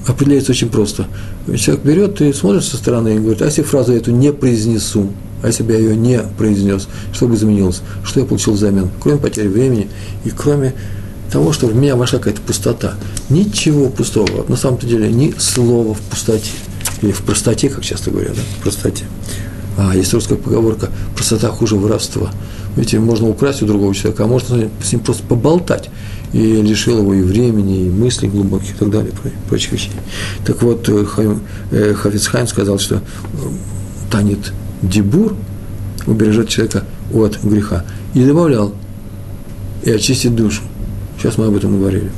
[0.06, 1.06] определяются очень просто.
[1.54, 5.10] Человек берет и смотрит со стороны и говорит, а если фразу эту не произнесу,
[5.42, 7.82] а если бы я ее не произнес, что бы изменилось?
[8.02, 8.88] Что я получил взамен?
[9.00, 9.88] Кроме потери времени
[10.24, 10.72] и кроме
[11.30, 12.94] того, что в меня вошла какая-то пустота.
[13.28, 14.46] Ничего пустого.
[14.48, 16.50] На самом-то деле ни слова в пустоте
[17.02, 19.04] или в простоте, как часто говорят, да, в простоте.
[19.76, 22.30] А есть русская поговорка «простота хуже воровства».
[22.76, 25.90] Видите, можно украсть у другого человека, а можно с ним просто поболтать.
[26.32, 29.90] И лишил его и времени, и мыслей глубоких и так далее, и прочих вещей.
[30.44, 31.04] Так вот, э,
[31.72, 33.00] э, Хафицхайм сказал, что э,
[34.12, 35.34] танет дебур
[36.06, 37.84] убережет человека от греха.
[38.14, 38.74] И добавлял,
[39.82, 40.62] и очистит душу.
[41.18, 42.12] Сейчас мы об этом говорили.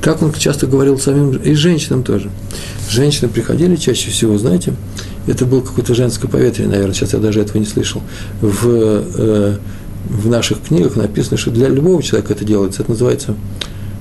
[0.00, 2.30] Так он часто говорил самим и женщинам тоже.
[2.90, 4.74] Женщины приходили чаще всего, знаете,
[5.26, 8.02] это было какое-то женское поветрие, наверное, сейчас я даже этого не слышал.
[8.40, 9.56] В, э,
[10.08, 13.36] в наших книгах написано, что для любого человека это делается, это называется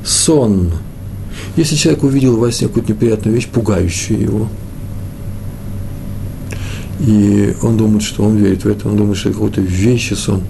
[0.04, 0.72] сон.
[1.56, 4.50] Если человек увидел во сне какую-то неприятную вещь, пугающую его,
[7.00, 10.42] и он думает, что он верит в это, он думает, что это какой-то вещи сон,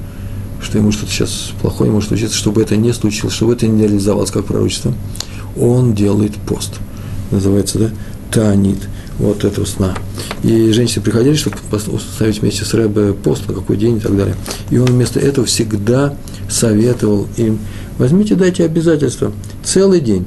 [0.62, 4.32] что ему что-то сейчас плохое может случиться, чтобы это не случилось, чтобы это не реализовалось
[4.32, 4.94] как пророчество–
[5.60, 6.80] он делает пост.
[7.32, 7.90] Называется, да,
[8.32, 8.80] танит,
[9.18, 9.96] вот этого сна.
[10.44, 14.36] И женщины приходили, чтобы установить вместе с Рэбе пост, на какой день и так далее.
[14.70, 16.16] И он вместо этого всегда
[16.50, 17.60] советовал им,
[17.98, 19.32] возьмите, дайте обязательства,
[19.64, 20.26] целый день,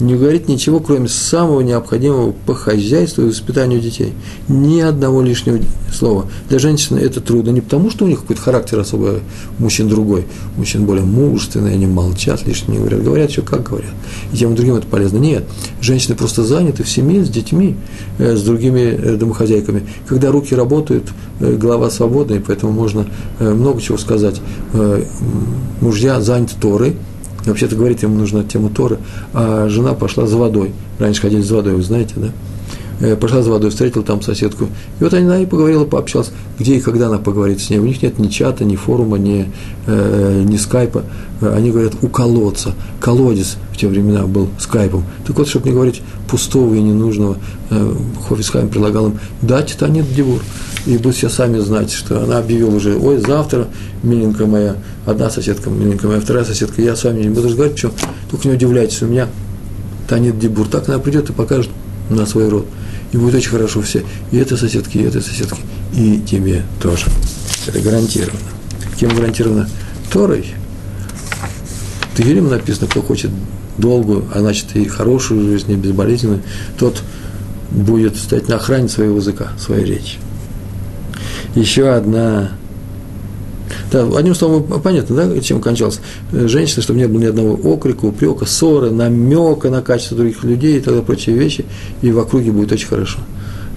[0.00, 4.12] не говорит ничего, кроме самого необходимого по хозяйству и воспитанию детей.
[4.48, 5.60] Ни одного лишнего
[5.92, 6.26] слова.
[6.48, 9.20] Для женщины это трудно не потому, что у них какой-то характер особый,
[9.58, 10.26] мужчин другой.
[10.56, 13.02] Мужчин более мужественные, они молчат, лишнего не говорят.
[13.02, 13.90] Говорят еще как говорят.
[14.32, 15.18] И тем другим это полезно.
[15.18, 15.44] Нет,
[15.80, 17.76] женщины просто заняты в семье, с детьми,
[18.18, 19.82] э, с другими э, домохозяйками.
[20.06, 21.08] Когда руки работают,
[21.40, 23.06] э, голова свободна, и поэтому можно
[23.38, 24.40] много чего сказать.
[25.80, 26.96] Мужья заняты Торой,
[27.46, 28.98] Вообще-то говорить ему нужно тему Торы,
[29.32, 30.72] а жена пошла за водой.
[30.98, 32.28] Раньше ходили за водой, вы знаете, да?
[33.00, 34.66] Э, пошла за водой, встретила там соседку.
[35.00, 37.78] И вот она и поговорила, пообщалась, где и когда она поговорит с ней.
[37.78, 39.50] У них нет ни чата, ни форума, ни,
[39.86, 41.02] э, ни скайпа.
[41.40, 42.74] Они говорят у колодца.
[43.00, 45.04] Колодец в те времена был скайпом.
[45.26, 47.36] Так вот, чтобы не говорить пустого и ненужного,
[47.70, 47.94] э,
[48.28, 50.40] Хофисхайм предлагал им дать Танит Дивур
[50.86, 53.66] и будут все сами знать, что она объявила уже, ой, завтра,
[54.02, 54.76] миленькая моя,
[55.06, 57.90] одна соседка, миленькая моя, вторая соседка, я с вами не буду разговаривать, что
[58.30, 59.28] только не удивляйтесь, у меня
[60.08, 61.70] Танит Дебур, так она придет и покажет
[62.10, 62.66] на свой род.
[63.12, 64.04] И будет очень хорошо все.
[64.32, 65.60] И это соседки, и это соседки,
[65.94, 67.06] и тебе тоже.
[67.66, 68.40] Это гарантированно.
[68.98, 69.68] Кем гарантировано?
[70.12, 70.46] Торой.
[72.16, 73.30] Тегелим написано, кто хочет
[73.78, 76.42] долгую, а значит и хорошую жизнь, и безболезненную,
[76.78, 77.02] тот
[77.70, 80.18] будет стоять на охране своего языка, своей речи.
[81.54, 82.52] Еще одна
[83.94, 86.00] да, одним словом, понятно, да, чем кончалось.
[86.32, 90.80] Женщина, чтобы не было ни одного окрика, упрека, ссоры, намека на качество других людей и
[90.80, 91.64] тогда прочие вещи,
[92.02, 93.20] и в округе будет очень хорошо.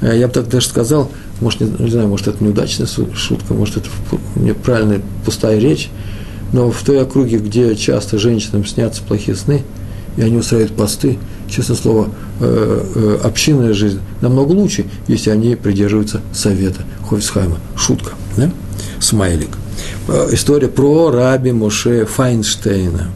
[0.01, 3.77] Э, я бы так даже сказал, может, не, не знаю, может, это неудачная шутка, может,
[3.77, 3.89] это
[4.35, 5.91] неправильная пустая речь,
[6.51, 9.61] но в той округе, где часто женщинам снятся плохие сны,
[10.15, 16.21] и они устраивают посты, честное слово, э, э, общинная жизнь намного лучше, если они придерживаются
[16.33, 17.59] совета Ховисхайма.
[17.75, 18.49] Шутка, да?
[18.99, 19.49] Смайлик.
[20.07, 23.09] Э, история про раби Моше Файнштейна.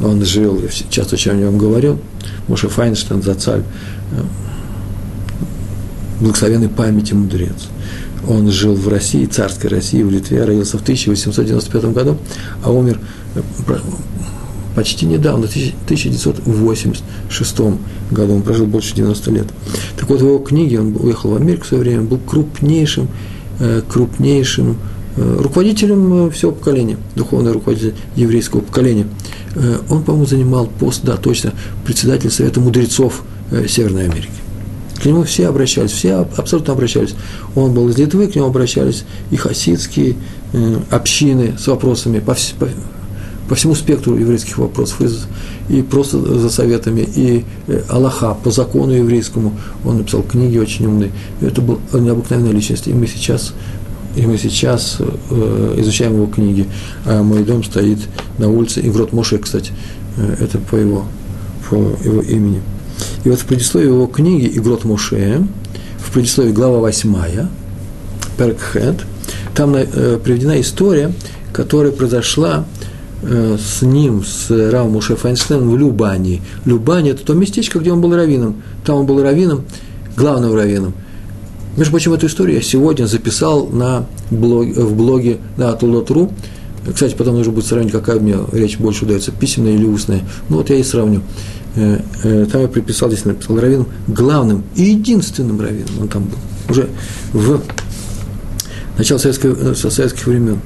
[0.00, 1.98] Он жил, часто о нем говорил,
[2.46, 3.64] Моше Файнштейн, Зацаль,
[4.12, 4.22] э,
[6.20, 7.68] благословенной памяти мудрец.
[8.28, 12.18] Он жил в России, царской России, в Литве, родился в 1895 году,
[12.62, 13.00] а умер
[13.34, 13.42] э,
[14.76, 17.60] почти недавно, в 1986
[18.12, 19.46] году, он прожил больше 90 лет.
[19.98, 23.08] Так вот, в его книге, он уехал в Америку в свое время, был крупнейшим,
[23.88, 24.76] крупнейшим
[25.18, 29.06] руководителем э, всего поколения, духовный руководитель еврейского поколения.
[29.54, 31.52] Э, он, по-моему, занимал пост, да, точно,
[31.84, 33.22] председатель Совета мудрецов
[33.66, 34.28] Северной Америки.
[34.96, 37.14] К нему все обращались, все абсолютно обращались.
[37.54, 40.16] Он был из Литвы, к нему обращались и хасидские
[40.90, 42.68] общины с вопросами по, по,
[43.48, 47.44] по всему спектру еврейских вопросов, и, и просто за советами, и
[47.88, 49.54] Аллаха по закону еврейскому.
[49.84, 51.12] Он написал книги очень умные.
[51.40, 53.54] Это был необыкновенная личность, и мы сейчас
[54.16, 56.66] и мы сейчас э, изучаем его книги.
[57.04, 57.98] А мой дом стоит
[58.38, 59.72] на улице Иврот Моше, кстати,
[60.16, 61.04] э, это по его,
[61.68, 62.62] по его имени.
[63.24, 65.46] И вот в предисловии его книги Игрот Моше,
[65.98, 67.14] в предисловии глава 8,
[68.36, 69.04] Перкхед,
[69.54, 71.12] там э, приведена история,
[71.52, 72.64] которая произошла
[73.22, 76.42] э, с ним, с Равом Моше Файнштейном в Любании.
[76.64, 78.62] Любани– это то местечко, где он был раввином.
[78.84, 79.64] Там он был раввином,
[80.16, 80.94] главным раввином–
[81.78, 86.32] между прочим, эту историю я сегодня записал на блог, в блоге на Атулот.ру.
[86.92, 90.22] Кстати, потом нужно будет сравнить, какая мне речь больше удается, письменная или устная.
[90.48, 91.22] Ну вот я и сравню.
[91.76, 96.38] Э, э, там я приписал, здесь написал раввином, главным и единственным раввином он там был.
[96.68, 96.88] Уже
[97.32, 97.60] в
[98.96, 100.58] начало советских, э, советских времен.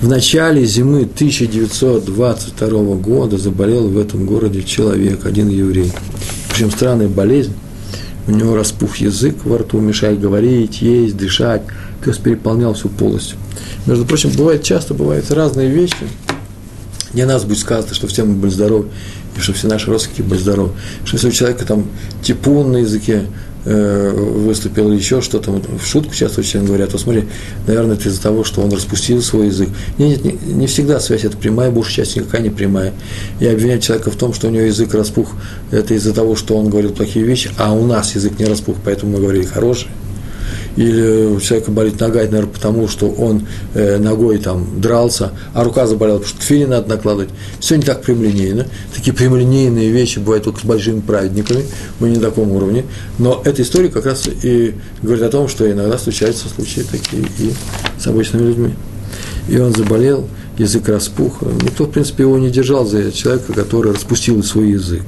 [0.00, 5.92] В начале зимы 1922 года заболел в этом городе человек, один еврей.
[6.50, 7.52] Причем странная болезнь
[8.26, 11.62] у него распух язык во рту, мешает говорить, есть, дышать,
[12.04, 13.38] есть переполнял всю полностью.
[13.86, 15.96] Между прочим, бывает часто, бывают разные вещи.
[17.12, 18.88] Не нас будет сказано, что все мы были здоровы,
[19.36, 20.72] и что все наши родственники были здоровы.
[21.04, 21.86] Что если у человека там
[22.22, 23.26] типун на языке,
[23.66, 27.24] выступил или еще что-то, вот в шутку часто очень говорят, вот смотри,
[27.66, 29.68] наверное, это из-за того, что он распустил свой язык.
[29.98, 32.92] Нет, нет, не, не всегда связь это прямая, большая часть никакая не прямая.
[33.40, 35.32] И обвинять человека в том, что у него язык распух,
[35.72, 39.12] это из-за того, что он говорил плохие вещи, а у нас язык не распух, поэтому
[39.12, 39.90] мы говорили хорошие
[40.76, 45.86] или у человека болит нога, наверное, потому, что он э, ногой там дрался, а рука
[45.86, 47.30] заболела, потому что тфили надо накладывать.
[47.60, 48.66] Все не так прямолинейно.
[48.94, 51.64] Такие прямолинейные вещи бывают только с большими праведниками,
[51.98, 52.84] мы не на таком уровне.
[53.18, 57.52] Но эта история как раз и говорит о том, что иногда случаются случаи такие и
[57.98, 58.74] с обычными людьми.
[59.48, 61.40] И он заболел, язык распух.
[61.62, 65.04] Никто, в принципе, его не держал за человека, который распустил свой язык.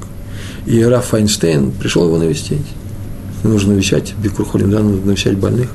[0.65, 2.65] И Раф Файнштейн пришел его навестить
[3.43, 5.69] нужно навещать, Бикурхолим, да, нужно навещать больных.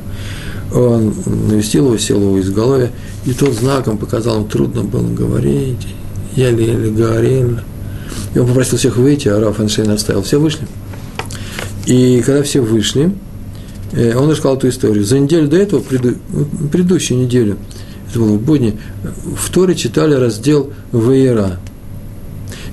[0.73, 2.91] Он навестил его, сел его изголовья,
[3.25, 5.87] и тот знаком показал, ему трудно было говорить,
[6.35, 7.59] еле-еле говорил.
[8.35, 10.23] И он попросил всех выйти, а Раф Эйнштейн оставил.
[10.23, 10.67] Все вышли.
[11.87, 13.13] И когда все вышли,
[13.93, 15.05] э, он рассказал эту историю.
[15.05, 16.17] За неделю до этого, преду,
[16.73, 17.57] предыдущую неделю,
[18.11, 18.79] это было в будни,
[19.37, 21.59] в Торе читали раздел Вейра.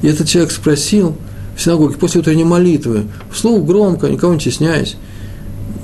[0.01, 1.15] И этот человек спросил–
[1.55, 4.95] в синагоге после утренней молитвы, вслух громко, никого не стесняясь.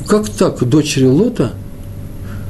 [0.08, 1.54] Как так дочери Лота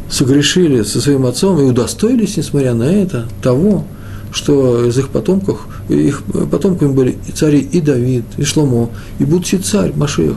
[0.10, 3.86] согрешили со своим отцом и удостоились, несмотря на это, того,
[4.32, 9.58] что из их потомков, их потомками были и цари и Давид, и Шломо, и будущий
[9.58, 10.36] царь Машех.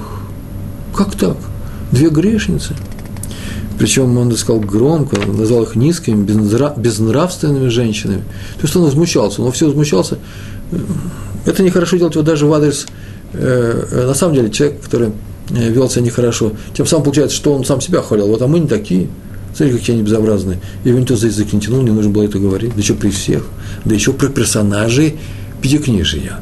[0.95, 1.37] Как так?
[1.93, 2.75] Две грешницы.
[3.79, 8.23] Причем он сказал громко, назвал их низкими, безнравственными женщинами.
[8.57, 10.19] То есть он возмущался, но все возмущался
[11.47, 12.87] это нехорошо делать вот даже в адрес,
[13.33, 15.13] э, э, на самом деле, человека, который
[15.51, 16.53] э, вел себя нехорошо.
[16.75, 18.29] Тем самым получается, что он сам себя хвалил.
[18.29, 19.09] Вот, а мы не такие.
[19.55, 20.61] Смотри, какие они безобразные.
[20.85, 22.73] Его никто за язык не тянул, не нужно было это говорить.
[22.75, 23.45] Да еще при всех.
[23.85, 25.19] Да еще про персонажей
[25.61, 26.41] Пятикнижия.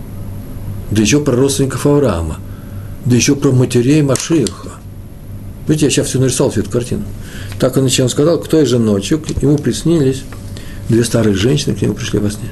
[0.91, 2.39] Да еще про родственников Авраама.
[3.05, 4.73] да еще про матерей Машиха.
[5.67, 7.03] Видите, я сейчас все нарисовал, всю эту картину.
[7.59, 10.23] Так он начал сказал, кто же ночью, ему приснились
[10.89, 12.49] две старые женщины, к нему пришли во сне,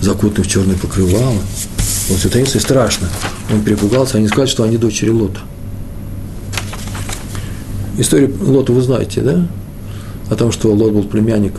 [0.00, 1.38] закутанные в черное покрывало.
[2.10, 3.08] Он все таинство и страшно.
[3.52, 5.40] Он перепугался, они сказали, что они дочери Лота.
[7.98, 9.46] Историю Лота вы знаете, да?
[10.30, 11.54] О том, что Лот был племянник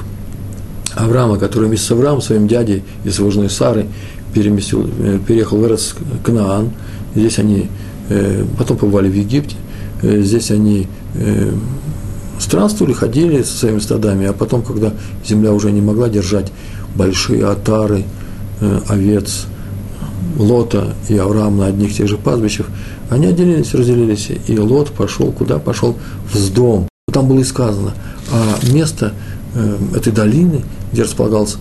[0.95, 3.86] Авраама, который вместе с Авраамом, своим дядей и с его женой Сарой
[4.34, 6.71] переместил, э, переехал в Эрос Кнаан.
[7.15, 7.69] Здесь они
[8.10, 9.56] э, потом побывали в Египте.
[10.01, 10.88] Э, здесь они
[12.39, 14.93] странствовали, ходили со своими стадами, а потом, когда
[15.27, 16.51] земля уже не могла держать
[16.95, 18.06] большие отары
[18.88, 19.45] овец
[20.38, 22.67] Лота и Авраам на одних тех же пастбищах,
[23.10, 25.97] они отделились, разделились, и Лот пошел, куда пошел?
[26.32, 26.88] В Сдом.
[27.12, 27.93] Там было и сказано,
[28.32, 29.13] а место
[29.95, 31.58] этой долины, где располагалась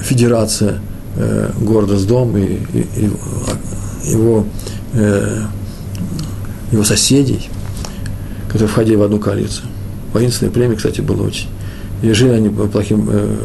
[0.00, 0.80] федерация
[1.16, 4.44] э, города Сдом и, и, и его,
[4.94, 5.42] э,
[6.72, 7.48] его соседей,
[8.48, 9.66] которые входили в одну коалицию.
[10.12, 11.48] Воинственное племя, кстати, было очень.
[12.02, 13.36] И жили они по плохим, э,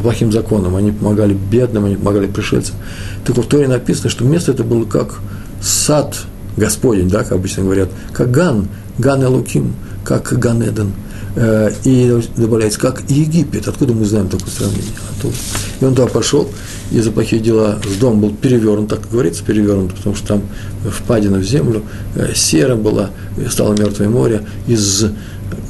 [0.00, 0.76] по плохим законам.
[0.76, 2.76] Они помогали бедным, они помогали пришельцам.
[3.24, 5.20] Так вот в Торе написано, что место это было как
[5.62, 6.16] сад
[6.56, 10.92] Господень, да, как обычно говорят, как גן, גן אלוקים, как גן עדן–
[11.36, 13.68] Э, и добавляется, как Египет.
[13.68, 14.90] Откуда мы знаем такое сравнение?
[15.16, 15.34] Оттуда.
[15.80, 16.48] И он туда пошел,
[16.90, 20.42] и за плохие дела Сдом был перевернут, так говорится, перевернут, потому что там
[20.90, 21.82] впадина в землю,
[22.16, 23.10] э, сера была,
[23.48, 24.42] стало мертвое море.
[24.66, 25.06] Из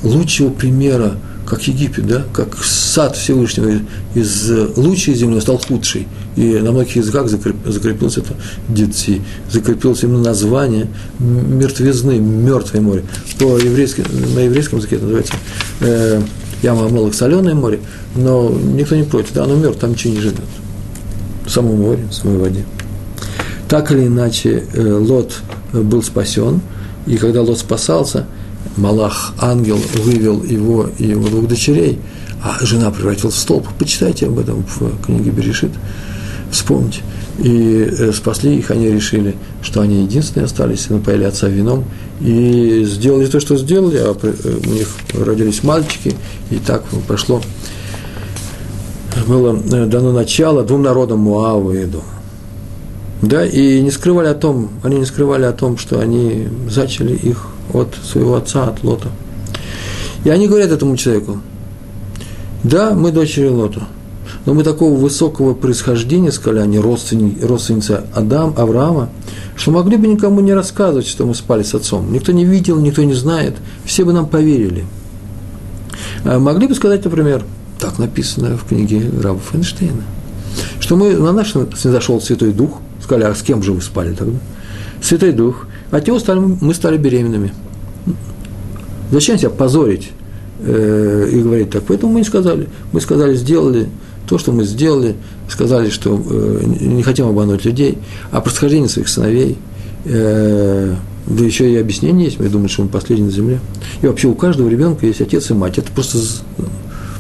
[0.02, 1.16] лучшего примера
[1.50, 3.80] как Египет, да, как сад Всевышнего
[4.14, 6.06] из лучшей земли стал худший.
[6.36, 8.34] И на многих языках закреп, закрепилось это
[8.68, 10.86] дитси, закрепилось именно название
[11.18, 13.04] мертвизны, мертвое море.
[13.40, 14.04] По еврейски,
[14.36, 15.34] на еврейском языке это называется
[15.80, 16.22] э,
[16.62, 17.80] яма Амалах соленое море,
[18.14, 20.36] но никто не против, да, оно мертвое, там ничего не живет.
[21.46, 22.64] В самом море, в самой воде.
[23.68, 25.34] Так или иначе, э, Лот
[25.72, 26.60] был спасен,
[27.08, 28.26] и когда Лот спасался–
[28.76, 31.98] Малах, ангел, вывел его и его двух дочерей,
[32.42, 33.66] а жена превратилась в столб.
[33.78, 35.72] Почитайте об этом в книге Берешит,
[36.50, 37.00] вспомните.
[37.38, 41.84] И э, спасли их, они решили, что они единственные остались, напоили отца вином,
[42.20, 46.14] и сделали то, что сделали, а э, у них родились мальчики,
[46.50, 47.40] и так прошло.
[49.26, 52.04] Было э, дано начало двум народам Муаву и Эдома.
[53.22, 57.48] Да, и не скрывали о том, они не скрывали о том, что они зачали их
[57.72, 59.08] от своего отца, от Лота.
[60.24, 61.40] И они говорят этому человеку,
[62.62, 63.84] да, мы дочери Лота,
[64.44, 69.08] но мы такого высокого происхождения, сказали они, родственницы, родственницы Адам, Авраама,
[69.56, 72.12] что могли бы никому не рассказывать, что мы спали с отцом.
[72.12, 74.84] Никто не видел, никто не знает, все бы нам поверили.
[76.24, 77.44] А могли бы сказать, например,
[77.78, 80.02] так написано в книге Раба Фейнштейна,
[80.80, 82.80] что мы, на наш снизошел Святой Дух–
[83.10, 84.38] сказали, а с кем же вы спали тогда?
[85.02, 85.66] Святой Дух.
[85.90, 87.52] От него стали, мы стали беременными.
[89.10, 90.10] Зачем себя позорить
[90.60, 91.82] э, и говорить так?
[91.86, 92.68] Поэтому мы не сказали.
[92.92, 93.88] Мы сказали, сделали
[94.28, 95.16] то, что мы сделали,
[95.48, 97.98] сказали, что э, не хотим обмануть людей,
[98.30, 99.58] а происхождение своих сыновей,
[100.04, 100.94] э,
[101.26, 103.60] да еще и объяснение есть, я думаю, что он последний на земле.
[104.02, 105.78] И вообще у каждого ребенка есть отец и мать.
[105.78, 106.18] Это просто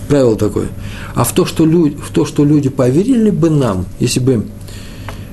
[0.08, 0.68] правило такое.
[1.14, 4.44] А в то, что люди, в то, что люди поверили бы нам, если бы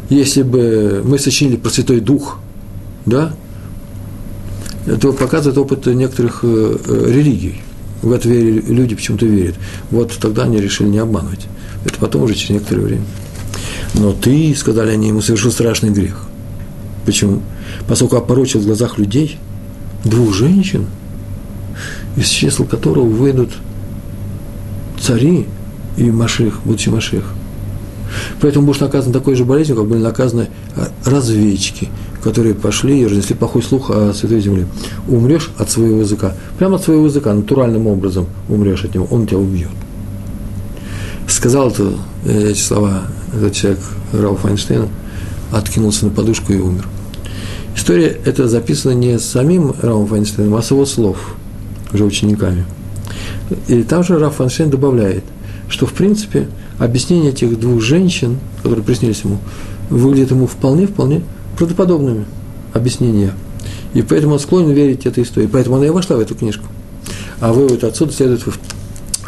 [0.09, 2.39] если бы мы сочинили про Святой Дух,
[3.07, 3.33] да,
[4.85, 7.61] это показывает опыт некоторых э, э, религий.
[8.01, 9.55] В это верили, люди почему-то верят.
[9.89, 11.47] Вот тогда они решили не обманывать.
[11.83, 13.05] Это потом уже через некоторое время.
[13.95, 16.27] Но ты, сказали они ему, совершил страшный грех.
[17.05, 17.41] Почему?
[17.87, 19.37] Поскольку опорочил в глазах людей
[20.03, 20.85] двух женщин,
[22.15, 23.51] из числа которого выйдут
[24.99, 25.47] цари
[25.95, 27.23] и Маших, будущий Маших.
[28.41, 31.89] Поэтому будешь наказан такой же болезнью, как были наказаны а, разведчики,
[32.27, 34.67] которые пошли и разнесли плохой слух о Святой Земле.
[35.07, 36.33] Умрешь от своего языка.
[36.57, 39.69] Прямо от своего языка, натуральным образом умрешь от него, он тебя убьет.
[41.29, 41.93] Сказал это,
[42.25, 43.79] э, эти слова этот человек,
[44.11, 44.89] Рауф Айнштейн,
[45.53, 46.85] откинулся на подушку и умер.
[47.77, 51.33] История эта записана не самим Рауф Айнштейном, а с его слов,
[51.93, 52.65] уже учениками.
[53.69, 55.23] И там же Раф Айнштейн добавляет,
[55.69, 59.37] что в принципе объяснение этих двух женщин, которые приснились ему,
[59.89, 61.21] выглядит ему вполне-вполне
[61.57, 62.25] правдоподобными
[62.73, 63.33] объяснения.
[63.93, 65.49] И поэтому он склонен верить этой истории.
[65.51, 66.65] Поэтому она и вошла в эту книжку.
[67.39, 68.43] А вывод отсюда следует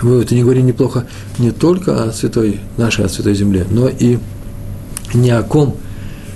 [0.02, 1.06] вывод, и не говори неплохо
[1.38, 4.18] не только о святой, нашей, о святой земле, но и
[5.14, 5.76] ни о ком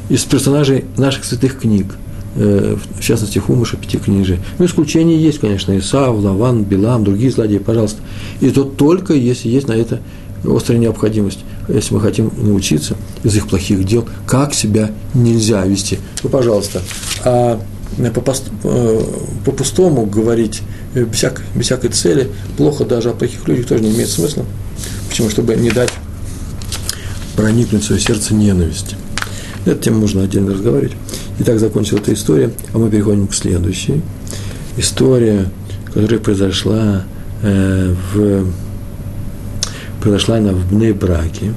[0.10, 1.96] из персонажей наших святых книг,
[2.36, 4.40] э, в частности, Хумыша, пяти книжей.
[4.60, 8.02] Ну, исключения есть, конечно, Исав, Лаван, Билам, другие злодеи, пожалуйста.
[8.42, 10.02] И то только если есть на это
[10.44, 16.00] острая необходимость, если мы хотим научиться из их плохих дел, как себя нельзя вести.
[16.24, 16.82] Ну, пожалуйста,
[17.24, 17.60] а
[19.46, 20.62] по-пустому говорить
[20.94, 24.46] без всякой, без всякой цели, плохо даже о плохих людях тоже не имеет смысла.
[25.10, 25.30] Почему?
[25.30, 25.92] Чтобы не дать
[27.36, 28.96] проникнуть в свое сердце ненависти.
[29.66, 30.94] Эту тему можно отдельно разговаривать.
[31.40, 34.02] Итак, закончилась эта история, а мы переходим к следующей.
[34.78, 35.50] История,
[35.94, 37.04] которая произошла
[37.42, 38.48] э, в
[40.04, 41.54] произошла она в Бней-Браке.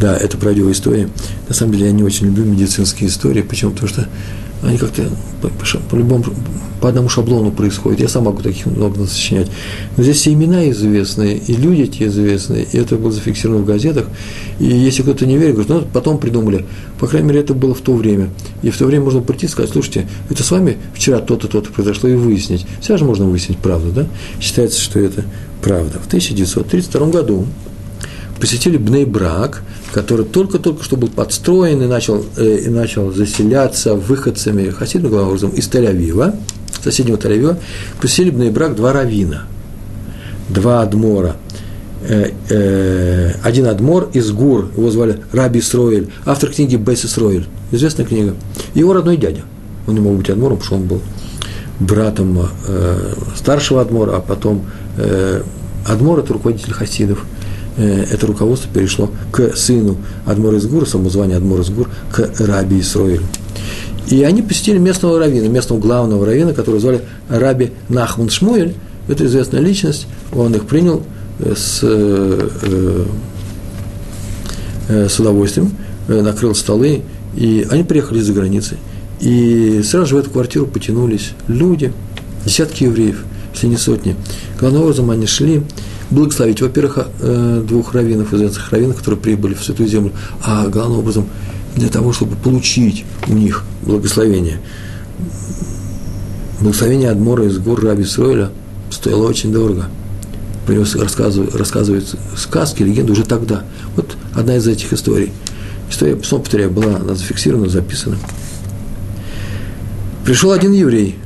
[0.00, 1.08] Да, это правдивая история.
[1.48, 3.42] На самом деле я не очень люблю медицинские истории.
[3.42, 3.70] Почему?
[3.70, 4.08] Потому что
[4.62, 5.08] они как-то
[5.40, 6.24] по, по, любому,
[6.80, 8.00] по одному шаблону происходят.
[8.00, 9.48] Я сам могу таких много сочинять.
[9.96, 14.06] Но здесь все имена известные, и люди эти известные, и это было зафиксировано в газетах.
[14.58, 16.66] И если кто-то не верит, говорит, ну, потом придумали.
[16.98, 18.30] По крайней мере, это было в то время.
[18.62, 21.72] И в то время можно прийти и сказать, слушайте, это с вами вчера то-то, то-то
[21.72, 22.66] произошло, и выяснить.
[22.80, 24.06] Всегда же можно выяснить правду, да?
[24.40, 25.24] Считается, что это
[25.62, 26.00] правда.
[26.00, 27.46] В 1932 году
[28.38, 29.62] посетили Бней-Брак,
[29.92, 35.50] который только-только что был подстроен и начал, э, и начал заселяться выходцами хасидным главным образом
[35.50, 36.34] из Тель-Авива,
[36.82, 37.58] соседнего Тель-Авива,
[38.00, 39.44] посетили Бней-Брак два равина,
[40.48, 41.36] два адмора.
[42.08, 48.06] Э, э, один адмор из Гур, его звали Раби Сроэль, автор книги Бейс Сроэль, известная
[48.06, 48.34] книга.
[48.74, 49.42] Его родной дядя,
[49.86, 51.00] он не мог быть адмором, потому что он был
[51.80, 54.66] братом э, старшего адмора, а потом
[54.96, 55.42] э,
[55.86, 57.24] адмор– это руководитель хасидов–
[57.78, 63.22] это руководство перешло к сыну Адмор из Гур, самозвание Адмор из Гур, к Раби Исроилю.
[64.08, 68.74] И они посетили местного равина, местного главного равина, которого звали Раби Нахман Шмуэль.
[69.06, 71.02] Это известная личность, он их принял
[71.40, 73.04] э, с, э,
[74.88, 75.72] с удовольствием,
[76.08, 77.02] накрыл столы,
[77.36, 78.78] и они приехали из-за границы.
[79.20, 81.92] И сразу же в эту квартиру потянулись люди,
[82.44, 84.16] десятки евреев, если не сотни.
[84.58, 85.62] Главным образом они шли,
[86.10, 91.26] благословить, во-первых, э, двух раввинов, известных раввинов, которые прибыли в Святую Землю, а главным образом
[91.76, 94.60] для того, чтобы получить у них благословение.
[96.60, 98.50] Благословение Адмора из гор Раби Сройля
[98.90, 99.86] стоило очень дорого.
[100.66, 103.64] Про него рассказывают, рассказывают сказки, легенды уже тогда.
[103.96, 105.32] Вот одна из этих историй.
[105.90, 108.16] История, снова повторяю, была она зафиксирована, записана.
[110.24, 111.16] Пришел один еврей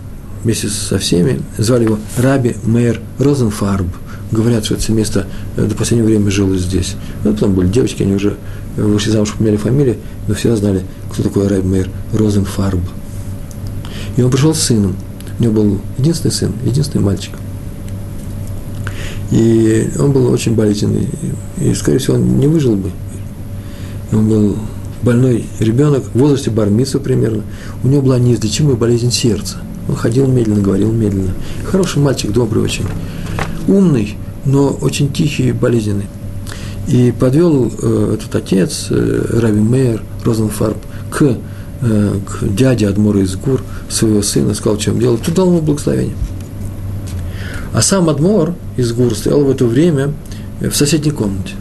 [0.45, 3.87] вместе со всеми, звали его Раби Мейер Розенфарб–
[4.33, 5.27] говорят, что это семейство
[5.57, 6.97] э, до последнего времени жило здесь.
[7.23, 8.37] Ну, потом были девочки, они уже
[8.77, 12.81] вышли замуж, поменяли фамилии, но всегда знали, кто такой Райб Мейер Розенфарб.
[14.17, 14.97] И он пришел с сыном.
[15.39, 17.35] У него был единственный сын, единственный мальчик.
[19.31, 21.09] И он был очень болезненный.
[21.59, 22.91] И, скорее всего, он не выжил бы.
[24.13, 24.57] Он был
[25.03, 27.43] больной ребенок, в возрасте бармица примерно.
[27.83, 29.59] У него была неизлечимая болезнь сердца.
[29.89, 31.33] Он ходил медленно, говорил медленно.
[31.65, 32.85] Хороший мальчик, добрый очень.
[33.69, 36.07] Умный, но очень тихий и болезненный.
[36.89, 40.79] И подвел э, этот отец, э, Раби Мейер Розенфарб,
[41.11, 41.37] к,
[41.83, 46.17] э, к дяде Адмора из Гур, своего сына, сказал, чем дело, тут дал ему благословение.
[47.73, 50.13] А сам Адмор из Гур стоял в это время
[50.61, 51.55] в соседней комнате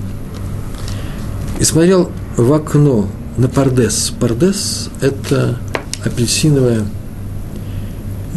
[1.59, 4.11] и смотрел в окно на Пардес.
[4.19, 5.57] Пардес– это
[6.03, 6.83] апельсиновая,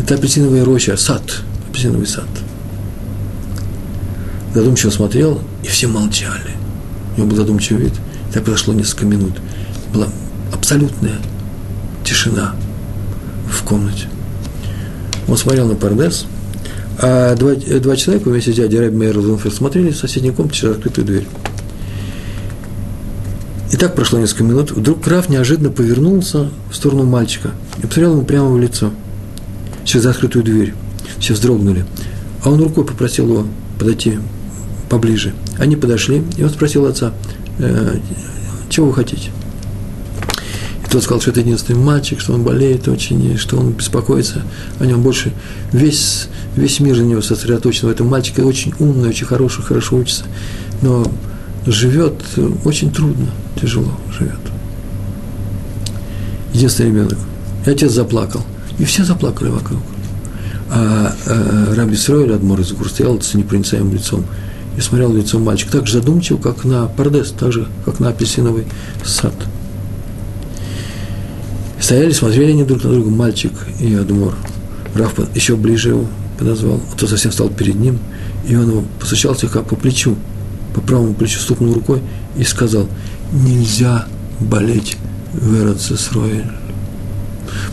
[0.01, 1.23] это апельсиновая роща, сад,
[1.69, 2.29] апельсиновый сад–
[4.55, 6.53] задумчиво смотрел, и все молчали.
[7.15, 7.95] У него был задумчивый вид.
[8.31, 9.35] И так прошло несколько минут.
[9.93, 10.09] Была
[10.53, 11.17] абсолютная
[12.05, 12.55] тишина
[13.49, 14.09] в комнате.
[15.27, 16.27] Он смотрел на Пардес,
[16.99, 21.07] а два, два человека вместе с дядей Рэбби Мейер смотрели в соседней комнате через открытую
[21.07, 21.27] дверь.
[23.73, 24.71] И так прошло несколько минут.
[24.71, 28.93] Вдруг Краф неожиданно повернулся в сторону мальчика и посмотрел ему прямо в лицо
[29.85, 30.75] через открытую дверь.
[31.19, 31.85] Все вздрогнули.
[32.45, 33.47] А он рукой попросил его
[33.79, 34.19] подойти
[34.89, 35.35] поближе.
[35.59, 37.13] Они подошли, и он спросил отца,
[37.59, 37.99] э,
[38.69, 39.31] чего вы хотите?
[40.85, 44.43] И тот сказал, что это единственный мальчик, что он болеет очень, что он беспокоится
[44.81, 45.33] о нем больше.
[45.73, 50.25] Весь, весь мир на него сосредоточен в этом мальчике, очень умный, очень хороший, хорошо учится,
[50.83, 51.11] но
[51.67, 52.15] живет
[52.65, 53.29] очень трудно,
[53.61, 54.39] тяжело живет.
[56.53, 57.19] Единственный ребенок.
[57.67, 58.43] И отец заплакал.
[58.79, 59.81] И все заплакали вокруг.
[60.71, 64.25] А, а Раби Сройль, Адмор из Гур, с непроницаемым лицом
[64.77, 68.09] и смотрел в лицо мальчик, так же задумчиво, как на Пардес, так же, как на
[68.09, 68.67] апельсиновый
[69.05, 69.35] сад.
[71.81, 74.35] Стояли, смотрели они друг на друга, мальчик и Адмор.
[74.95, 76.07] Раф еще ближе его
[76.39, 77.99] подозвал, а то совсем стал перед ним,
[78.49, 80.17] и он его постучал слегка по плечу,
[80.75, 82.01] по правому плечу стукнул рукой
[82.37, 82.89] и сказал,
[83.33, 84.07] нельзя
[84.41, 84.97] болеть
[85.33, 86.51] в Эрцесроэль.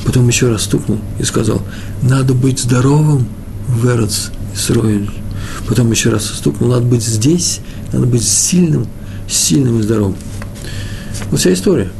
[0.05, 1.61] Потом еще раз стукнул и сказал,
[2.01, 3.27] надо быть здоровым
[3.67, 5.20] в Эрцесроэль.
[5.67, 7.59] Потом еще раз стукнул, надо быть здесь,
[7.93, 8.87] надо быть сильным,
[9.27, 10.15] сильным и здоровым.
[11.29, 11.91] Вот вся история.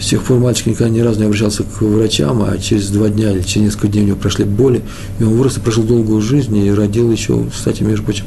[0.00, 3.32] С тех пор мальчик никогда ни разу не обращался к врачам, а через два дня
[3.32, 4.82] или через несколько дней у него прошли боли,
[5.18, 8.24] и он вырос и прожил долгую жизнь и родил еще, кстати, между прочим,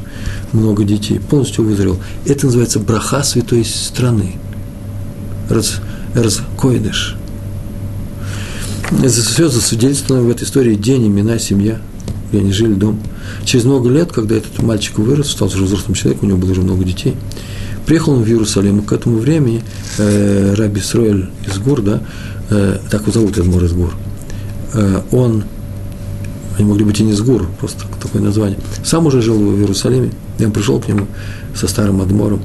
[0.52, 1.98] много детей, полностью выздоровел.
[2.26, 4.36] Это называется браха святой страны.
[5.50, 5.80] Раз,
[6.14, 7.16] раз койдыш.
[9.08, 11.80] Все засвидетельствовано в этой истории день, имена, семья,
[12.34, 13.00] где они жили, дом.
[13.44, 16.62] Через много лет, когда этот мальчик вырос, стал уже взрослым человеком, у него было уже
[16.62, 17.14] много детей–
[17.86, 19.62] Приехал он в Иерусалим, и к этому времени
[19.98, 22.00] э, Раби Сроэль из Гур, да,
[22.50, 23.94] э, так его зовут Эдмор из Гур,
[24.72, 25.44] э, он,
[26.56, 30.12] они могли быть и не из Гур, просто такое название, сам уже жил в Иерусалиме,
[30.38, 31.06] я пришел к нему
[31.54, 32.40] со старым Адмором,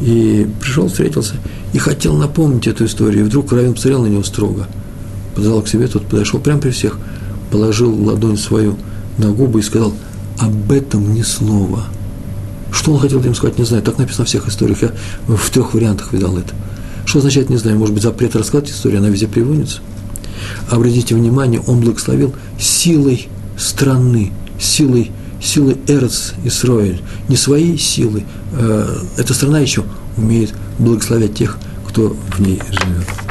[0.00, 1.34] и пришел, встретился,
[1.72, 4.66] и хотел напомнить эту историю, и вдруг Равин посмотрел на него строго,
[5.36, 6.98] подозвал к себе, тот подошел прямо при всех,
[7.52, 8.76] положил ладонь свою
[9.20, 9.92] на губы и сказал,
[10.38, 11.84] об этом ни слова–
[12.72, 13.82] что он хотел им сказать, не знаю.
[13.82, 14.82] Так написано в всех историях.
[14.82, 14.92] Я
[15.26, 16.54] в трех вариантах видал это.
[17.04, 17.78] Что означает, не знаю.
[17.78, 19.80] Может быть, запрет рассказать историю, она везде приводится.
[20.70, 25.10] Обратите внимание, он благословил силой страны, силой,
[25.42, 27.00] силой Эрц Исроэль.
[27.28, 28.24] Не своей силой.
[28.52, 29.84] Э, эта страна еще
[30.16, 33.29] умеет благословять тех, кто в ней живет.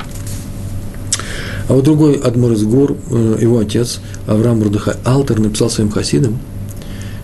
[1.70, 6.40] А вот другой Адмор из Гор, э, его отец, Авраам Мурдыхай Алтер, написал своим хасидам,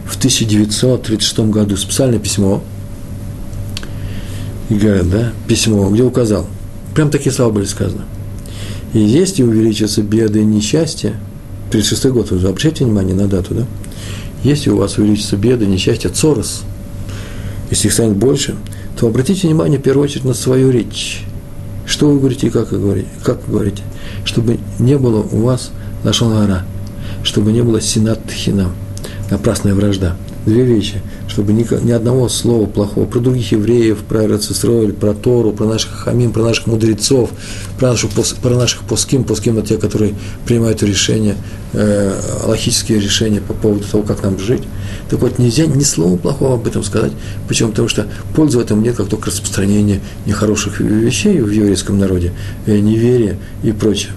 [0.06, 2.64] в 1936 году специальное письмо,
[4.70, 6.46] и да, письмо, где указал,
[6.94, 8.04] прям такие слова были сказаны.
[8.94, 11.16] И если увеличатся беды и несчастья,
[11.72, 13.66] 36 год, вы обращайте внимание на дату, да,
[14.44, 16.62] если у вас увеличатся беды, несчастья, цорос,
[17.72, 18.54] если их станет больше,
[18.96, 21.24] то обратите внимание в первую очередь на свою речь.
[21.88, 23.82] Что вы говорите и как вы говорите, как вы говорите,
[24.26, 25.72] чтобы не было у вас
[26.30, 26.64] гора,
[27.24, 28.74] чтобы не было синат хинам–
[29.30, 30.16] напрасная вражда.
[30.46, 31.02] Две вещи,
[31.36, 35.92] чтобы ни, ни одного слова плохого про других евреев, про Рацисроиль, про Тору, про наших
[35.92, 37.30] хамим, про наших мудрецов,
[37.78, 38.08] про, нашу,
[38.42, 40.14] про наших поским, поским это те, которые
[40.46, 41.36] принимают решения,
[41.74, 42.14] э,
[42.46, 44.64] логические решения по поводу того, как нам жить.
[45.10, 47.12] Так вот, нельзя ни слова плохого об этом сказать.
[47.50, 47.72] Почему?
[47.72, 52.32] Потому что пользы в этом нет, как только распространение нехороших вещей в еврейском народе,
[52.66, 54.14] э, неверие и прочее.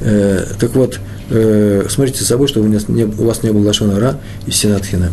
[0.00, 0.98] Э, так вот,
[1.30, 5.12] э, смотрите за собой, чтобы у вас не было лошона ра и синатхина.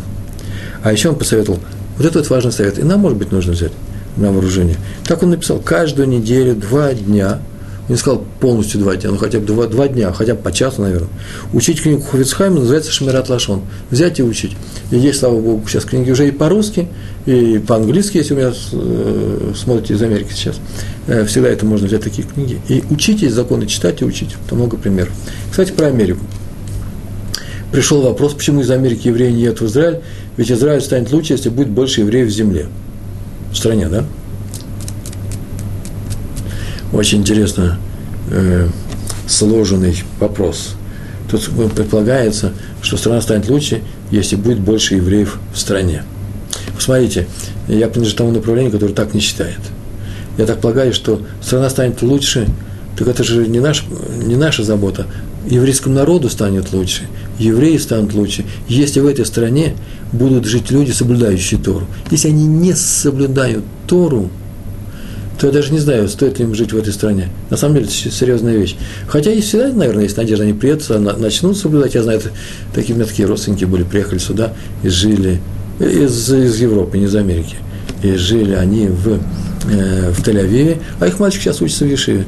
[0.82, 1.58] А еще он посоветовал,
[1.96, 3.72] вот это вот важный совет, и нам, может быть, нужно взять
[4.16, 4.76] на вооружение.
[5.06, 7.40] Так он написал, каждую неделю, два дня,
[7.88, 10.50] он не сказал полностью два дня, но хотя бы два, два дня, хотя бы по
[10.50, 11.08] часу, наверное.
[11.52, 13.62] Учить книгу Хувицхайма называется Шмират Лашон.
[13.90, 14.56] Взять и учить.
[14.90, 16.88] И есть, слава Богу, сейчас книги уже и по-русски,
[17.26, 20.56] и по-английски, если вы меня э, смотрите из Америки сейчас.
[21.06, 22.60] Э, всегда это можно взять такие книги.
[22.68, 24.34] И учите законы читать и учить.
[24.48, 25.12] Там много примеров.
[25.50, 26.24] Кстати, про Америку.
[27.70, 30.00] Пришел вопрос, почему из Америки евреев нет в Израиль,
[30.36, 32.66] ведь Израиль станет лучше, если будет больше евреев в земле.
[33.52, 34.04] В стране, да?
[36.92, 37.78] Очень интересно
[38.30, 38.68] э,
[39.26, 40.76] сложенный вопрос.
[41.30, 46.04] Тут предполагается, что страна станет лучше, если будет больше евреев в стране.
[46.74, 47.26] Посмотрите,
[47.66, 49.58] я принадлежу тому направлению, которое так не считает.
[50.38, 52.46] Я так полагаю, что страна станет лучше,
[52.96, 53.84] так это же не, наш,
[54.22, 55.06] не наша забота.
[55.48, 57.02] Еврейскому народу станет лучше,
[57.38, 59.74] евреи станут лучше, если в этой стране
[60.12, 61.86] будут жить люди, соблюдающие Тору.
[62.10, 64.30] Если они не соблюдают Тору,
[65.38, 67.28] то я даже не знаю, стоит ли им жить в этой стране.
[67.50, 68.76] На самом деле, это серьезная вещь.
[69.06, 70.88] Хотя и всегда, наверное, есть надежда, они приедут,
[71.18, 71.94] начнут соблюдать.
[71.94, 72.20] Я знаю,
[72.74, 75.40] такие у меня такие родственники были, приехали сюда и жили
[75.78, 77.56] из, из Европы, не из Америки.
[78.02, 79.20] И жили они в,
[79.70, 82.24] э, в Тель-Авиве, а их мальчик сейчас учится в Ешиве.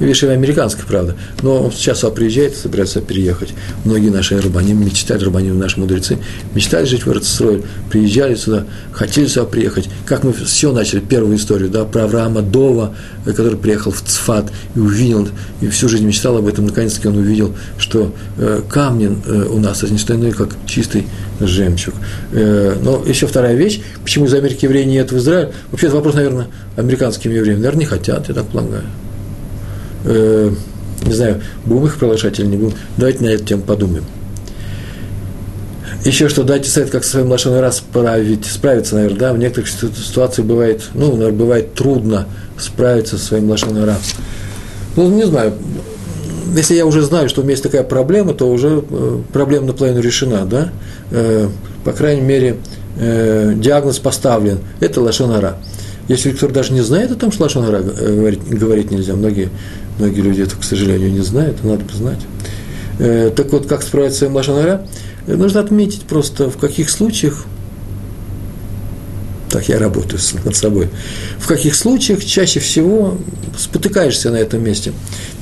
[0.00, 3.50] Вишева американская, правда, но он сейчас приезжает, собирается переехать.
[3.84, 6.18] Многие наши рабаним мечтают, рабаним наши мудрецы,
[6.54, 9.88] мечтали жить в Эрцестрое, приезжали сюда, хотели сюда приехать.
[10.06, 12.94] Как мы все начали, первую историю, да, про Авраама Дова,
[13.26, 15.28] э, который приехал в Цфат и увидел,
[15.60, 19.82] и всю жизнь мечтал об этом, наконец-таки он увидел, что э, камни э, у нас,
[19.82, 21.06] это не что иное, как чистый
[21.40, 21.94] жемчуг.
[22.32, 26.14] Э, но еще вторая вещь, почему из Америки евреев нет в Израиле, вообще это вопрос,
[26.14, 26.46] наверное,
[26.76, 28.84] американским евреям, наверное, не хотят, я так полагаю
[30.04, 30.50] э,
[31.06, 34.04] не знаю, будем их приглашать или не будем, давайте на эту тему подумаем.
[36.04, 39.68] Еще что, дайте совет, как со своим лошадным раз справить, справиться, наверное, да, в некоторых
[39.68, 42.26] ситуациях бывает, ну, наверное, бывает трудно
[42.58, 44.14] справиться со своим лошадным раз.
[44.96, 45.52] Ну, не знаю,
[46.56, 50.00] если я уже знаю, что у меня есть такая проблема, то уже э, проблема наполовину
[50.00, 50.70] решена, да,
[51.10, 51.48] э,
[51.84, 52.56] по крайней мере,
[52.98, 55.58] э, диагноз поставлен, это лошонара.
[56.08, 59.50] Если кто даже не знает о том, что лошонара говорить, говорить нельзя, многие
[60.00, 62.20] Многие люди это, к сожалению, не знают, надо бы знать.
[62.98, 64.86] Э, так вот, как справиться с своим лошонара?
[65.26, 67.44] Нужно отметить просто, в каких случаях
[69.50, 70.88] Так я работаю над собой.
[71.38, 73.18] В каких случаях чаще всего
[73.58, 74.92] спотыкаешься на этом месте?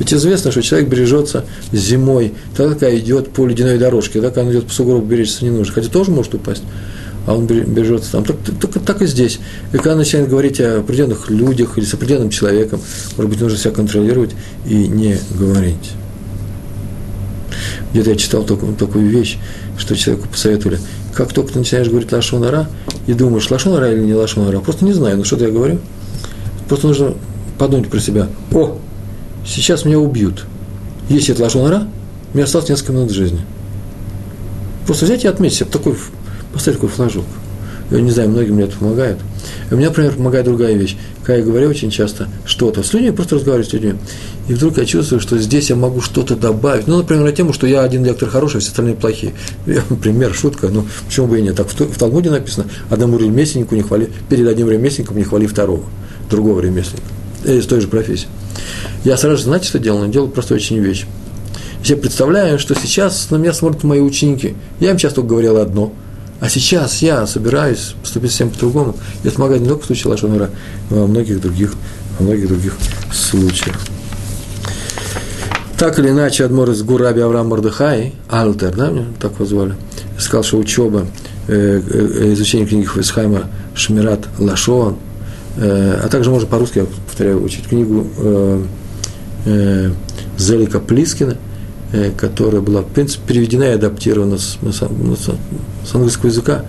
[0.01, 4.51] Ведь известно, что человек бережется зимой, тогда, когда идет по ледяной дорожке, тогда, когда он
[4.51, 5.73] идет по сугробу, беречься не нужно.
[5.73, 6.65] Хотя тоже может упасть,
[7.29, 8.25] а он бережется там.
[8.25, 9.39] Так, так, так и здесь.
[9.73, 12.81] И когда начинает говорить о определенных людях или с определенным человеком,
[13.17, 14.31] может быть, нужно себя контролировать
[14.67, 15.93] и не говорить.
[17.93, 19.39] Где-то я читал такую, такую вещь,
[19.77, 20.79] что человеку посоветовали–
[21.19, 22.69] как только ты начинаешь говорить лашонара
[23.09, 25.81] и думаешь, лашонара или не лашонара, просто не знаю, ну что-то я говорю.
[26.69, 27.15] Просто нужно
[27.59, 28.29] подумать про себя.
[28.53, 28.79] О,
[29.45, 30.45] сейчас меня убьют.
[31.09, 31.89] Если это лашонара,
[32.35, 33.41] мне осталось несколько минут жизни.
[34.87, 35.97] Просто взять и отметить себе такой,
[36.53, 37.25] поставить такой флажок.
[37.91, 39.19] Я не знаю, многим мне это помогает.
[39.71, 40.97] И мне, например, помогает другая вещь.
[41.23, 43.95] Когда я говорю очень часто что-то с людьми, просто разговариваю с людьми.
[44.49, 46.87] И вдруг я чувствую, что здесь я могу что-то добавить.
[46.87, 49.33] Ну, например, на тему, что я один лектор хороший, а все остальные плохие.
[49.67, 51.57] Я, например, шутка, ну, почему бы и нет.
[51.57, 55.85] Так в, в Талмуде написано, одному ремесленнику не хвали, перед одним ремесленником не хвали второго,
[56.29, 57.09] другого ремесленника.
[57.45, 58.29] Из той же профессии.
[59.05, 60.05] Я сразу же, знаете, что делал?
[60.05, 61.07] Я делал просто очень вещь.
[61.85, 64.57] Я представляю, что сейчас на меня смотрят мои ученики.
[64.81, 65.95] Я им часто говорил одно–
[66.41, 68.97] а сейчас я собираюсь поступить совсем по-другому.
[69.23, 70.51] И это помогает не только в случае Лашонара,
[70.91, 71.75] но и во многих других,
[72.19, 72.77] во многих других
[73.13, 73.77] случаях.
[75.77, 79.75] Так или иначе, Адмор из Гураби Авраам Мордыхай, Алтер, да, мне так его звали,
[80.19, 81.07] сказал, что учеба,
[81.47, 84.97] э, э, изучение книги Хвесхайма Шмират Лашон,
[85.57, 88.63] э, а также можно по-русски, я повторяю, учить книгу э,
[89.47, 89.91] э,
[90.37, 91.48] Зелика Плискина– Э,
[92.17, 96.65] которая была, в принципе, переведена и адаптирована с, с, английского языка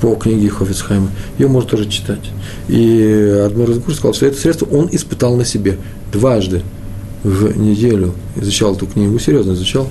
[0.00, 1.10] по книге Хофицхайма.
[1.38, 2.30] Ее можно тоже читать.
[2.68, 5.78] И Адмир Разгур сказал, что это средство он испытал на себе
[6.10, 6.62] дважды
[7.22, 8.14] в неделю.
[8.36, 9.88] Изучал эту книгу, серьезно изучал.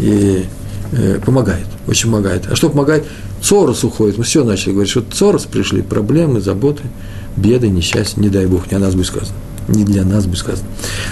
[0.00, 0.44] И
[0.92, 2.46] э, помогает, очень помогает.
[2.50, 3.04] А что помогает?
[3.40, 4.18] Цорос уходит.
[4.18, 6.82] Мы все начали говорить, что Цорос пришли, проблемы, заботы,
[7.36, 9.36] беды, несчастья, не дай Бог, не о нас будет сказано
[9.68, 10.68] не для нас бы сказано.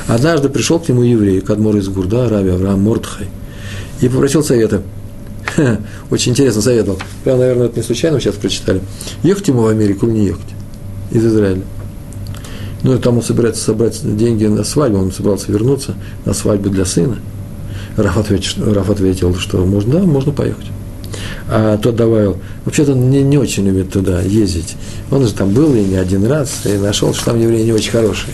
[0.06, 3.28] Однажды пришел к нему еврей, Кадмор из Гурда, Раби Авраам Мордхай,
[4.00, 4.82] и попросил совета.
[6.10, 6.98] очень интересно советовал.
[7.22, 8.80] Прямо, наверное, это не случайно, сейчас прочитали.
[9.22, 10.46] Ехать ему в Америку или не ехать?
[11.10, 11.62] Из Израиля.
[12.82, 15.94] Ну, и там он собирается собрать деньги на свадьбу, он собирался вернуться
[16.24, 17.18] на свадьбу для сына.
[17.96, 20.66] Раф ответил, Раф ответил что можно, да, можно поехать.
[21.48, 24.76] А тот добавил, вообще-то он не, не очень любит туда ездить.
[25.10, 27.90] Он же там был и не один раз, и нашел, что там евреи не очень
[27.90, 28.32] хорошие.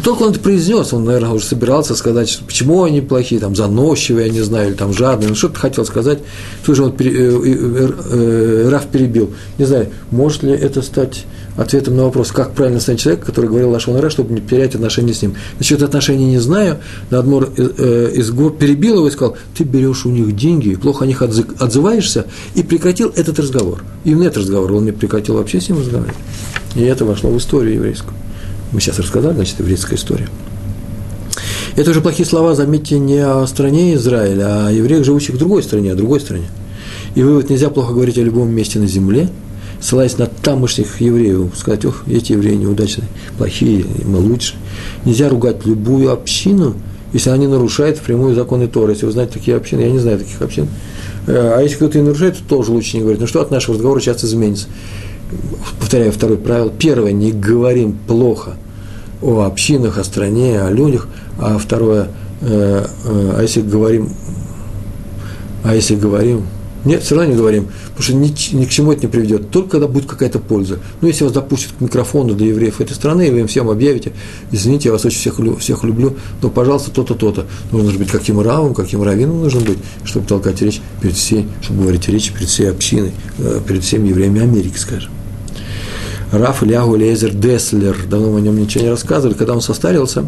[0.00, 3.56] И только он это произнес, он, наверное, уже собирался сказать, что почему они плохие, там,
[3.56, 6.20] заносчивые, я не знаю, или там жадные, ну, что-то хотел сказать.
[6.64, 9.30] Тут же он, э, э, э, Раф перебил.
[9.58, 11.24] Не знаю, может ли это стать
[11.56, 15.22] ответом на вопрос, как правильно стать человек, который говорил Лашон чтобы не терять отношения с
[15.22, 15.34] ним.
[15.58, 16.78] Насчет отношений не знаю,
[17.10, 21.04] Надмор э, э, из гор перебил его и сказал, ты берешь у них деньги, плохо
[21.04, 23.82] о них отзываешься, и прекратил этот разговор.
[24.04, 26.16] Именно этот разговор, он не прекратил вообще с ним разговаривать.
[26.74, 28.14] И это вошло в историю еврейскую.
[28.72, 30.28] Мы сейчас рассказали, значит, еврейская история.
[31.76, 35.62] Это уже плохие слова, заметьте, не о стране Израиля, а о евреях, живущих в другой
[35.62, 36.46] стране, о другой стране.
[37.14, 39.28] И вывод, нельзя плохо говорить о любом месте на земле–
[39.80, 43.08] ссылаясь на тамошних евреев, сказать, ох, эти евреи неудачные,
[43.38, 44.54] плохие, мы лучше.
[45.04, 46.74] Нельзя ругать любую общину,
[47.12, 48.92] если они нарушают прямую законы Торы.
[48.92, 50.68] Если вы знаете такие общины, я не знаю таких общин.
[51.26, 53.20] Э, а если кто-то и нарушает, то тоже лучше не говорить.
[53.20, 54.68] Ну что от нашего разговора часто изменится?
[55.78, 56.70] Повторяю второе правило.
[56.70, 58.56] Первое, не говорим плохо
[59.22, 61.08] о общинах, о стране, о людях.
[61.38, 62.08] А второе,
[62.42, 64.10] э, э, а если говорим,
[65.64, 66.44] а если говорим
[66.84, 69.70] нет, все равно не говорим, потому что ни, ни к чему это не приведет, только
[69.70, 70.78] когда будет какая-то польза.
[71.00, 74.12] Ну, если вас допустят к микрофону для евреев этой страны, и вы им всем объявите,
[74.50, 77.46] извините, я вас очень всех, всех люблю, но, пожалуйста, то-то, то-то.
[77.70, 81.82] Нужно же быть каким равом, каким раввином нужно быть, чтобы толкать речь перед всей, чтобы
[81.82, 85.10] говорить речь перед всей общиной, э, перед всеми евреями Америки, скажем.
[86.32, 90.24] Раф Ильягу Лезер Деслер, давно мы о нем ничего не рассказывали, когда он состарился,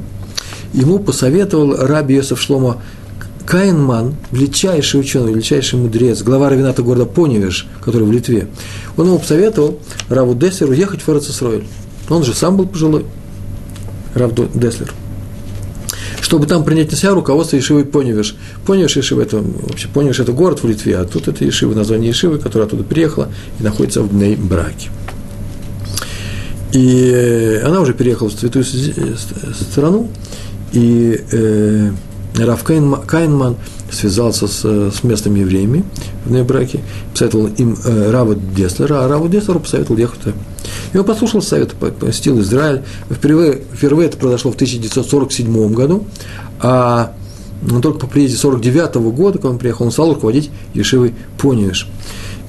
[0.72, 2.82] ему посоветовал раби Йосеф Шлома
[3.46, 8.48] Каинман, величайший ученый, величайший мудрец, глава равената города Поневеш, который в Литве,
[8.96, 9.78] он ему посоветовал
[10.08, 11.66] Раву Деслеру ехать в Фарацисроэль.
[12.08, 13.04] Он же сам был пожилой,
[14.14, 14.92] Рав Деслер.
[16.20, 18.36] Чтобы там принять на себя руководство Ешивы Поневеш.
[18.64, 22.38] Поневеш Ешива– это, вообще, Поневеш– это город в Литве, а тут это Ешива, название Ешивы,
[22.38, 23.28] которая оттуда приехала
[23.58, 24.90] и находится в Бней Браке.
[26.72, 30.08] И она уже переехала в святую страну,
[30.72, 31.90] и э,
[32.34, 33.56] Раф Кайнман
[33.90, 35.84] связался с, с местными евреями
[36.24, 36.80] в Нейбраке,
[37.12, 40.34] посоветовал им э, Рава Деслера, а Раву Деслеру посоветовал туда.
[40.92, 42.82] И он послушал совет, посетил Израиль.
[43.10, 46.06] Впервые, впервые это произошло в 1947 году,
[46.60, 47.12] а
[47.62, 51.88] но только по приезде 49 -го года, когда он приехал, он стал руководить Ешивой Поневиш.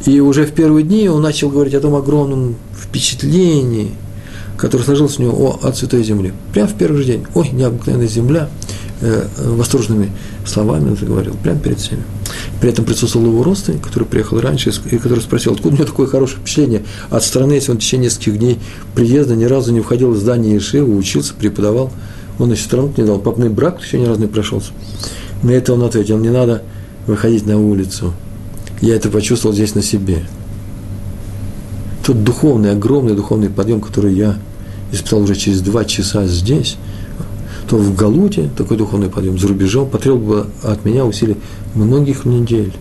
[0.05, 3.91] И уже в первые дни он начал говорить о том огромном впечатлении,
[4.57, 6.33] которое сложилось у него о, о Святой Земле.
[6.51, 7.25] Прямо в первый же день.
[7.35, 8.49] Ой, необыкновенная земля.
[9.05, 10.11] Э, восторженными
[10.45, 12.03] словами он заговорил, прямо перед всеми.
[12.61, 16.07] При этом присутствовал его родственник, который приехал раньше, и который спросил, откуда у него такое
[16.07, 18.59] хорошее впечатление от страны, если он в течение нескольких дней
[18.95, 21.91] приезда ни разу не входил в здание Ешивы, учился, преподавал.
[22.39, 24.71] Он еще страну не дал, папный брак еще ни разу не прошелся.
[25.41, 26.63] На это он ответил, не надо
[27.05, 28.13] выходить на улицу.
[28.79, 30.23] Я это почувствовал здесь на себе.
[32.05, 34.37] Тот духовный, огромный духовный подъем, который я
[34.93, 36.77] испытал уже через два часа здесь,
[37.67, 41.37] то в Галуте такой духовный подъем за рубежом потребовал бы от меня усилий
[41.75, 42.73] многих недель,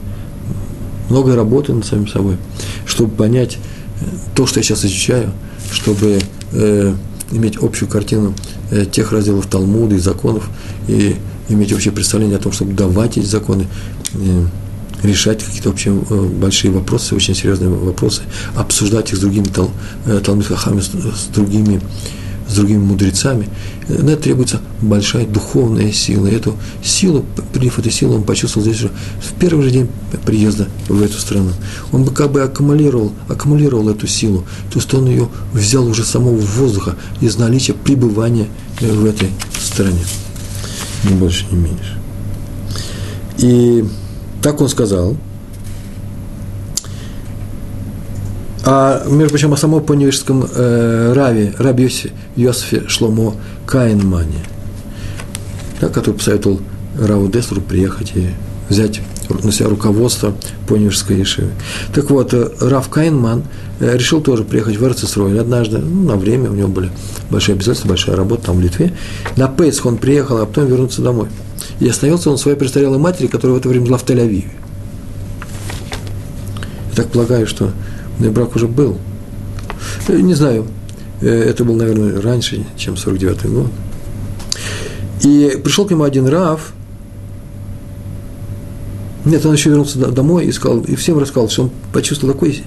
[1.08, 2.36] много работы над самим собой,
[2.86, 3.58] чтобы понять
[4.00, 4.04] э,
[4.34, 5.32] то, что я сейчас изучаю,
[5.70, 6.20] чтобы
[6.52, 6.94] э,
[7.32, 8.34] иметь общую картину
[8.70, 10.48] э, тех разделов Талмуда и законов,
[10.88, 11.16] и
[11.48, 13.66] иметь общее представление о том, чтобы давать эти законы,
[14.14, 14.44] э,
[15.02, 18.22] решать какие-то общие э, большие вопросы, очень серьезные вопросы,
[18.54, 19.70] обсуждать их с другими тал,
[20.06, 21.80] э, талмитхахами, с, с другими
[22.52, 23.48] с другими мудрецами,
[23.88, 26.26] на это требуется большая духовная сила.
[26.26, 28.90] И эту силу, приняв эту силу, он почувствовал здесь же
[29.20, 29.88] в первый же день
[30.24, 31.50] приезда в эту страну.
[31.92, 36.36] Он бы как бы аккумулировал, аккумулировал эту силу, то есть он ее взял уже самого
[36.36, 38.48] воздуха из наличия пребывания
[38.80, 39.28] в этой
[39.60, 40.04] стране.
[41.04, 41.98] Ни больше, ни меньше.
[43.38, 43.84] И
[44.42, 45.16] так он сказал.
[48.64, 51.90] А, между прочим, о самом поневежском э, Раве, Раби
[52.36, 53.34] Йосифе Шломо
[53.66, 54.44] Каинмане,
[55.80, 56.60] да, который посоветовал
[56.98, 58.28] Раву Дестру приехать и
[58.68, 59.00] взять
[59.42, 60.34] на себя руководство
[60.68, 61.50] поневежской Ешивы.
[61.92, 63.42] Так вот, э, Рав Каинман
[63.80, 66.90] э, решил тоже приехать в Эрцисрой однажды, ну, на время, у него были
[67.30, 68.92] большие обязательства, большая работа там в Литве.
[69.36, 71.28] На Пейсх он приехал, а потом вернулся домой.
[71.80, 74.50] И остановился он своей престарелой матери, которая в это время была в Тель-Авиве.
[76.90, 77.72] Я так полагаю, что
[78.18, 78.98] мой брак уже был.
[80.08, 80.66] Э, не знаю,
[81.20, 83.70] э, это был, наверное, раньше, чем 49-й год.
[85.22, 86.72] И пришел к нему один Рав,
[89.24, 92.64] нет, он еще вернулся домой и, сказал, и всем рассказал, что он почувствовал такой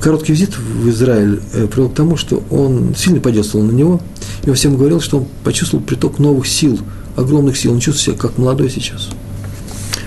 [0.00, 4.00] короткий визит в Израиль э, привел к тому, что он сильно подействовал на него,
[4.44, 6.78] и всем говорил, что он почувствовал приток новых сил,
[7.16, 9.08] огромных сил, он чувствует себя как молодой сейчас.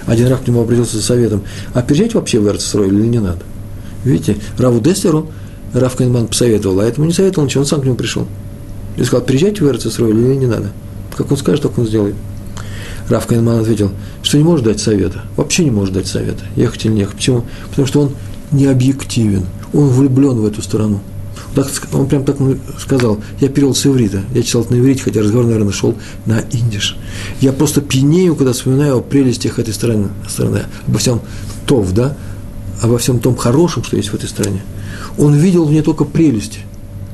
[0.05, 3.41] Один раз к нему обратился за советом, а переезжать вообще в Эрцесрой или не надо?
[4.03, 5.29] Видите, Раву Деслеру
[5.73, 8.27] Рав Кайнман посоветовал, а этому не советовал ничего, он сам к нему пришел.
[8.97, 10.71] И сказал, переезжайте в Эрцесрой или не надо?
[11.15, 12.15] Как он скажет, так он сделает.
[13.09, 13.91] Рав Кайнман ответил,
[14.21, 17.15] что не может дать совета, вообще не может дать совета, ехать или не ехать.
[17.15, 17.45] Почему?
[17.69, 18.11] Потому что он
[18.51, 20.99] не объективен, он влюблен в эту страну.
[21.55, 22.37] Так, он прям так
[22.79, 25.95] сказал, я перевел с иврита, я читал это на иврите, хотя разговор, наверное, шел
[26.25, 26.97] на индиш.
[27.41, 31.21] Я просто пьянею, когда вспоминаю о прелестях этой страны, страны обо всем
[31.65, 32.15] тов, да,
[32.81, 34.61] обо всем том хорошем, что есть в этой стране.
[35.17, 36.59] Он видел в ней только прелести,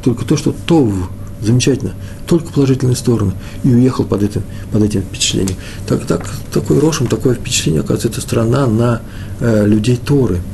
[0.03, 0.91] только то, что тов,
[1.41, 1.93] замечательно,
[2.25, 5.57] только положительные стороны, и уехал под этим, под этим впечатлением.
[5.87, 9.01] Так, так, такой рошем, такое впечатление, оказывается, эта страна на
[9.39, 10.41] э, людей Торы–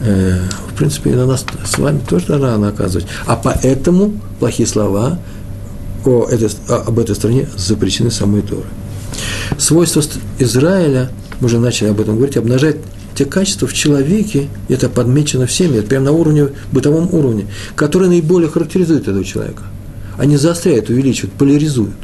[0.00, 3.06] Э, в принципе, и на нас с вами тоже рано оказывать.
[3.26, 5.18] А поэтому плохие слова
[6.04, 8.66] о этой, об этой стране запрещены самой Торы.
[9.58, 10.02] Свойство
[10.38, 11.10] Израиля,
[11.40, 12.78] мы уже начали об этом говорить, обнажает
[13.16, 18.50] те качества в человеке, это подмечено всеми, это прямо на уровне, бытовом уровне, которые наиболее
[18.50, 19.62] характеризуют этого человека.
[20.18, 21.96] Они заостряют, увеличивают, поляризуют.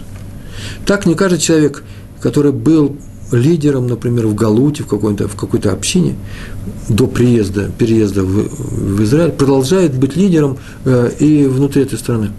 [0.86, 1.84] Так не каждый человек,
[2.20, 2.96] который был
[3.30, 6.16] лидером, например, в Галуте, в какой-то, в какой-то общине,
[6.88, 12.30] до приезда, переезда в, в Израиль, продолжает быть лидером э, и внутри этой страны.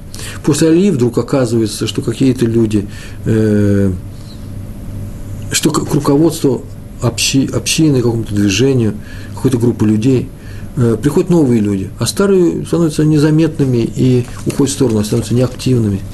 [0.44, 2.88] После Алии вдруг оказывается, что какие-то люди,
[3.26, 3.92] э,
[5.52, 6.64] что к руководству
[7.04, 8.96] общи, общины, какому-то движению,
[9.36, 10.30] какой-то группы людей
[10.78, 16.00] э, приходят новые люди, а старые становятся незаметными и уходят в сторону, становятся неактивными–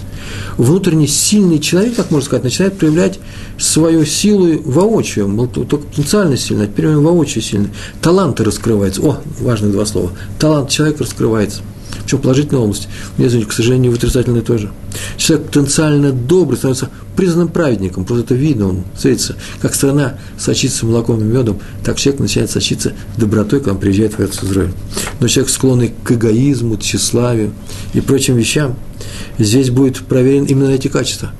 [0.57, 3.19] внутренне сильный человек, как можно сказать, начинает проявлять
[3.57, 5.25] свою силу воочию.
[5.25, 7.69] Он был только потенциально сильный, а теперь он воочию сильный.
[8.01, 9.01] Таланты раскрываются.
[9.01, 10.11] О, важные два слова.
[10.39, 11.61] Талант человека раскрывается.
[12.09, 12.87] Причем положительной области.
[13.17, 14.71] Мне, извините, к сожалению, в отрицательной тоже.
[15.17, 18.03] Человек потенциально добрый становится признанным праведником.
[18.03, 19.35] Просто это видно, он светится.
[19.61, 24.19] Как страна сочится молоком и медом, так человек начинает сочиться добротой, когда он приезжает в
[24.21, 24.71] Израиль.
[25.19, 27.51] Но человек склонный к эгоизму, тщеславию
[27.93, 28.75] и прочим вещам–
[29.37, 31.31] здесь будет проверен именно эти качества.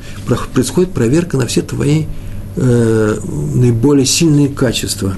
[0.54, 2.06] Происходит проверка на все твои
[2.56, 3.20] э,
[3.56, 5.16] наиболее сильные качества.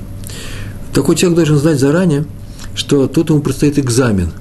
[0.93, 2.25] Такой человек должен знать заранее,
[2.75, 4.31] что тут ему предстоит экзамен.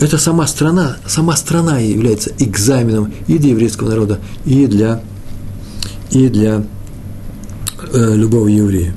[0.00, 5.02] Это сама страна, сама страна является экзаменом и для еврейского народа, и для,
[6.10, 6.64] и для
[7.92, 8.94] э, любого еврея.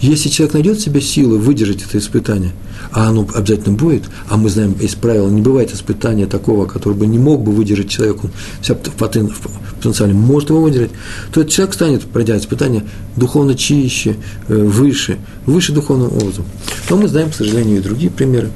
[0.00, 2.52] Если человек найдет в себе силы выдержать это испытание,
[2.92, 7.06] а оно обязательно будет, а мы знаем из правила, не бывает испытания такого, который бы
[7.06, 8.30] не мог бы выдержать человек, он
[8.60, 10.90] вся потенциально может его выдержать,
[11.32, 12.84] то этот человек станет, пройдя испытание,
[13.16, 14.16] духовно чище,
[14.48, 16.44] э, выше, выше духовным образом.
[16.88, 18.50] Но мы знаем, к сожалению, и другие примеры.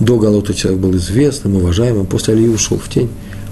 [0.00, 3.10] До Галота человек был известным, уважаемым, после Алии ушел в тень,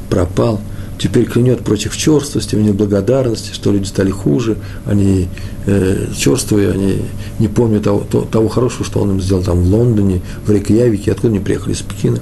[0.08, 0.60] пропал–
[0.98, 5.28] теперь клянет против черствости, в неблагодарности, что люди стали хуже, они
[5.66, 7.02] э, черствые, они
[7.38, 11.28] не помнят того, того хорошего, что он им сделал там в Лондоне, в Рейкьявике, откуда
[11.28, 12.20] они приехали, из Пекина.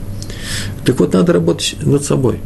[0.85, 2.41] Так вот, надо работать над собой.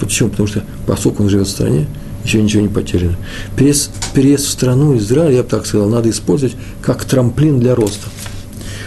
[0.00, 0.30] Почему?
[0.30, 1.86] Потому что, поскольку он живет в стране,
[2.24, 3.16] еще ничего не потеряно.
[3.56, 8.08] Переезд, переезд в страну Израиль, я бы так сказал, надо использовать как трамплин для роста.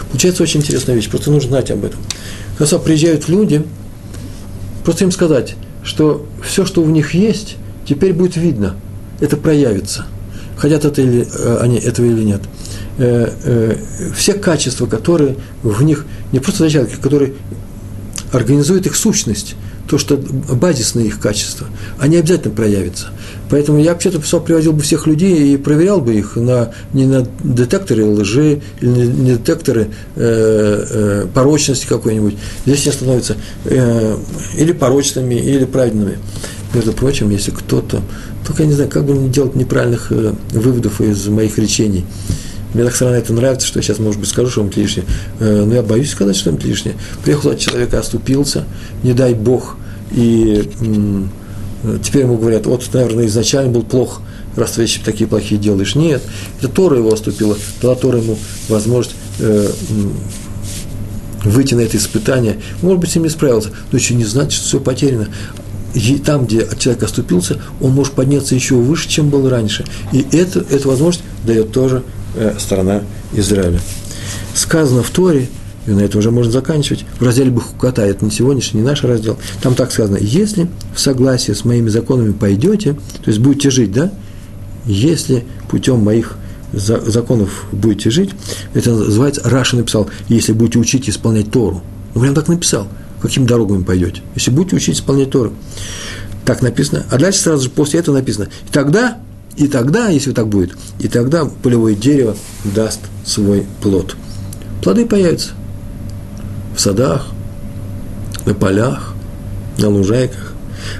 [0.09, 1.99] Получается очень интересная вещь, просто нужно знать об этом.
[2.57, 3.63] Когда приезжают люди,
[4.83, 5.55] просто им сказать,
[5.85, 7.55] что все, что в них есть,
[7.87, 8.75] теперь будет видно,
[9.21, 10.05] это проявится.
[10.57, 12.41] Хотят это или, э, они этого или нет.
[12.97, 13.77] Э, э,
[14.15, 17.33] все качества, которые в них, не просто зачатки, которые
[18.31, 19.55] организуют их сущность,
[19.87, 21.67] то, что базисные их качества,
[21.99, 23.07] они обязательно проявятся.
[23.49, 28.05] Поэтому я вообще-то привозил бы всех людей и проверял бы их на, не на детекторы
[28.05, 32.35] лжи или не детекторы э, э, порочности какой-нибудь.
[32.65, 34.17] Здесь они становятся э,
[34.57, 36.17] или порочными, или праведными.
[36.73, 38.01] Между прочим, если кто-то,
[38.45, 42.05] только я не знаю, как бы не делать неправильных э, выводов из моих речений.
[42.75, 45.05] Мне так странно это нравится, что я сейчас, может быть, скажу что-нибудь лишнее.
[45.39, 46.95] Э, но я боюсь сказать что-нибудь лишнее.
[47.23, 48.65] Приехал от человека, оступился,
[49.01, 49.77] не дай Бог,
[50.11, 50.69] и
[52.03, 54.21] теперь ему говорят, вот, наверное, изначально был плох,
[54.57, 55.95] раз ты вещи такие плохие делаешь.
[55.95, 56.21] Нет,
[56.59, 59.69] это Тора его оступила, дала Тора ему возможность э,
[61.45, 62.59] выйти на это испытание.
[62.81, 65.29] Может быть, с ним не справился, но еще не значит, что все потеряно.
[65.93, 69.85] И там, где человек оступился, он может подняться еще выше, чем был раньше.
[70.11, 72.03] И это, эту возможность дает тоже
[72.35, 73.01] э, страна
[73.33, 73.79] Израиля.
[74.53, 75.47] Сказано в Торе,
[75.87, 79.37] и на этом уже можно заканчивать, в разделе Бахуката, это не сегодняшний, не наш раздел,
[79.61, 84.11] там так сказано, если в согласии с моими законами пойдете, то есть будете жить, да,
[84.85, 86.37] если путем моих
[86.73, 88.31] законов будете жить,
[88.73, 91.81] это называется, Раша написал, если будете учить исполнять Тору.
[92.13, 92.87] Он прям так написал,
[93.21, 95.53] какими дорогами пойдете, если будете учить исполнять Тору.
[96.45, 97.05] Так написано.
[97.09, 98.49] А дальше сразу же после этого написано.
[98.67, 99.17] И тогда,
[99.57, 104.15] и тогда, если так будет, и тогда полевое дерево даст свой плод.
[104.81, 105.51] Плоды появятся
[106.75, 107.27] в садах,
[108.45, 109.13] на полях,
[109.77, 110.53] на лужайках.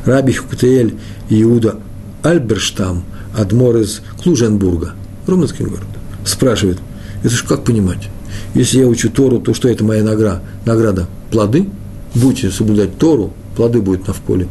[0.05, 0.95] Раби Хукутеэль
[1.29, 1.79] Иуда
[2.23, 3.03] Альберштам,
[3.37, 4.93] адмор из Клуженбурга,
[5.27, 5.85] румынский город,
[6.25, 6.79] спрашивает,
[7.23, 8.09] это же как понимать?
[8.53, 10.41] Если я учу Тору, то что это моя награда?
[10.65, 11.69] Награда– плоды?
[12.15, 14.47] Будете соблюдать Тору, плоды будут на в поле.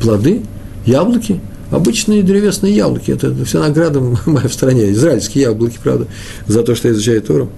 [0.00, 0.42] Плоды,
[0.86, 1.40] яблоки,
[1.74, 3.10] обычные древесные яблоки.
[3.10, 4.90] Это вся награда моя в стране.
[4.92, 6.06] Израильские яблоки, правда,
[6.46, 7.50] за то, что я изучаю Тору.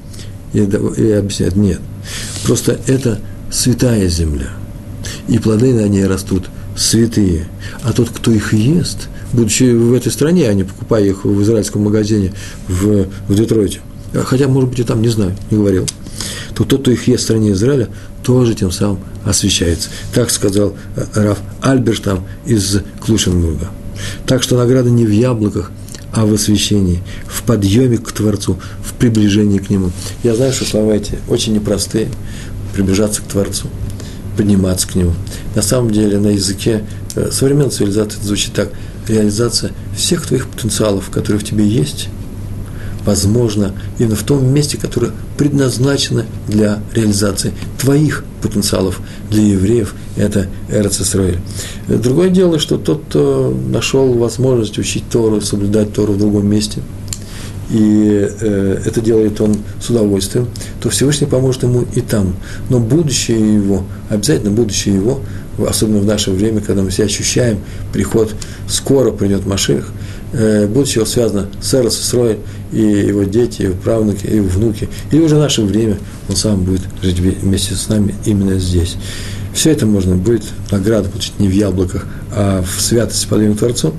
[0.52, 1.80] И, и объясняет, нет.
[2.44, 4.50] Просто это святая земля.
[5.28, 6.44] И плоды на ней растут
[6.76, 7.46] святые.
[7.82, 11.82] А тот, кто их ест, будучи в этой стране, а не покупая их в израильском
[11.82, 12.32] магазине
[12.68, 13.80] в, в Детройте,
[14.24, 15.86] хотя, может быть, и там, не знаю, не говорил,
[16.54, 17.88] то тот, кто их ест в стране Израиля,
[18.22, 19.88] тоже тем самым освещается.
[20.14, 23.68] Так сказал э, Раф Альберштам из Клушенбурга.
[24.26, 25.70] Так что награда не в яблоках,
[26.12, 29.90] а в освящении, в подъеме к Творцу, в приближении к Нему.
[30.22, 32.08] Я знаю, что слова эти очень непростые,
[32.72, 33.68] приближаться к Творцу,
[34.36, 35.12] подниматься к Нему.
[35.54, 36.84] На самом деле на языке
[37.14, 38.70] э, современной цивилизации это звучит так.
[39.08, 42.08] Реализация всех твоих потенциалов, которые в тебе есть,
[43.04, 51.00] возможно именно в том месте, которое предназначено для реализации твоих потенциалов для евреев, это Эрец
[51.00, 51.38] Исраиль.
[51.88, 56.80] Другое дело, что тот, кто нашел возможность учить Тору, соблюдать Тору в другом месте,
[57.70, 60.48] и э, это делает он с удовольствием,
[60.80, 62.36] то Всевышний поможет ему и там.
[62.70, 65.20] Но будущее его, обязательно будущее его,
[65.66, 67.58] особенно в наше время, когда мы все ощущаем
[67.92, 68.34] приход,
[68.68, 69.88] скоро придет Маших,
[70.32, 72.38] э, будущее его связано с Эрос Исроем,
[72.72, 75.98] и его дети, его правнуки, и его внуки, или уже наше время,
[76.28, 78.96] он сам будет жить вместе с нами именно здесь.
[79.56, 83.94] Все это можно будет награду получить не в яблоках, а в святости по Творцу,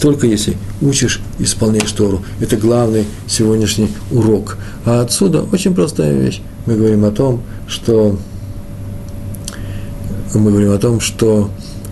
[0.00, 2.24] только если учишь, исполняешь Тору.
[2.40, 4.56] Это главный сегодняшний урок.
[4.86, 6.40] А отсюда очень простая вещь.
[6.64, 8.18] Мы говорим о том, что
[10.32, 11.50] мы говорим о том, что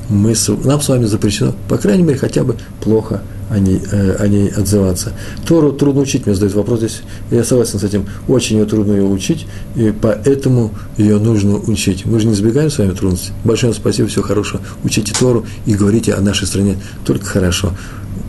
[0.09, 0.35] мы,
[0.65, 3.21] нам с вами запрещено, по крайней мере, хотя бы плохо
[3.51, 5.13] о ней, э, о ней отзываться.
[5.47, 7.03] Тору трудно учить, мне задают вопрос здесь.
[7.31, 8.07] Я согласен с этим.
[8.29, 12.07] Очень ее трудно ее учить, и поэтому ее нужно учить.
[12.07, 13.33] Мы же не избегаем с вами трудностей.
[13.45, 14.61] Большое спасибо, всего хорошего.
[14.85, 17.73] Учите Тору и говорите о нашей стране только хорошо.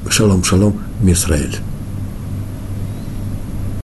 [0.10, 1.58] Шалом, шалом, Мисраэль.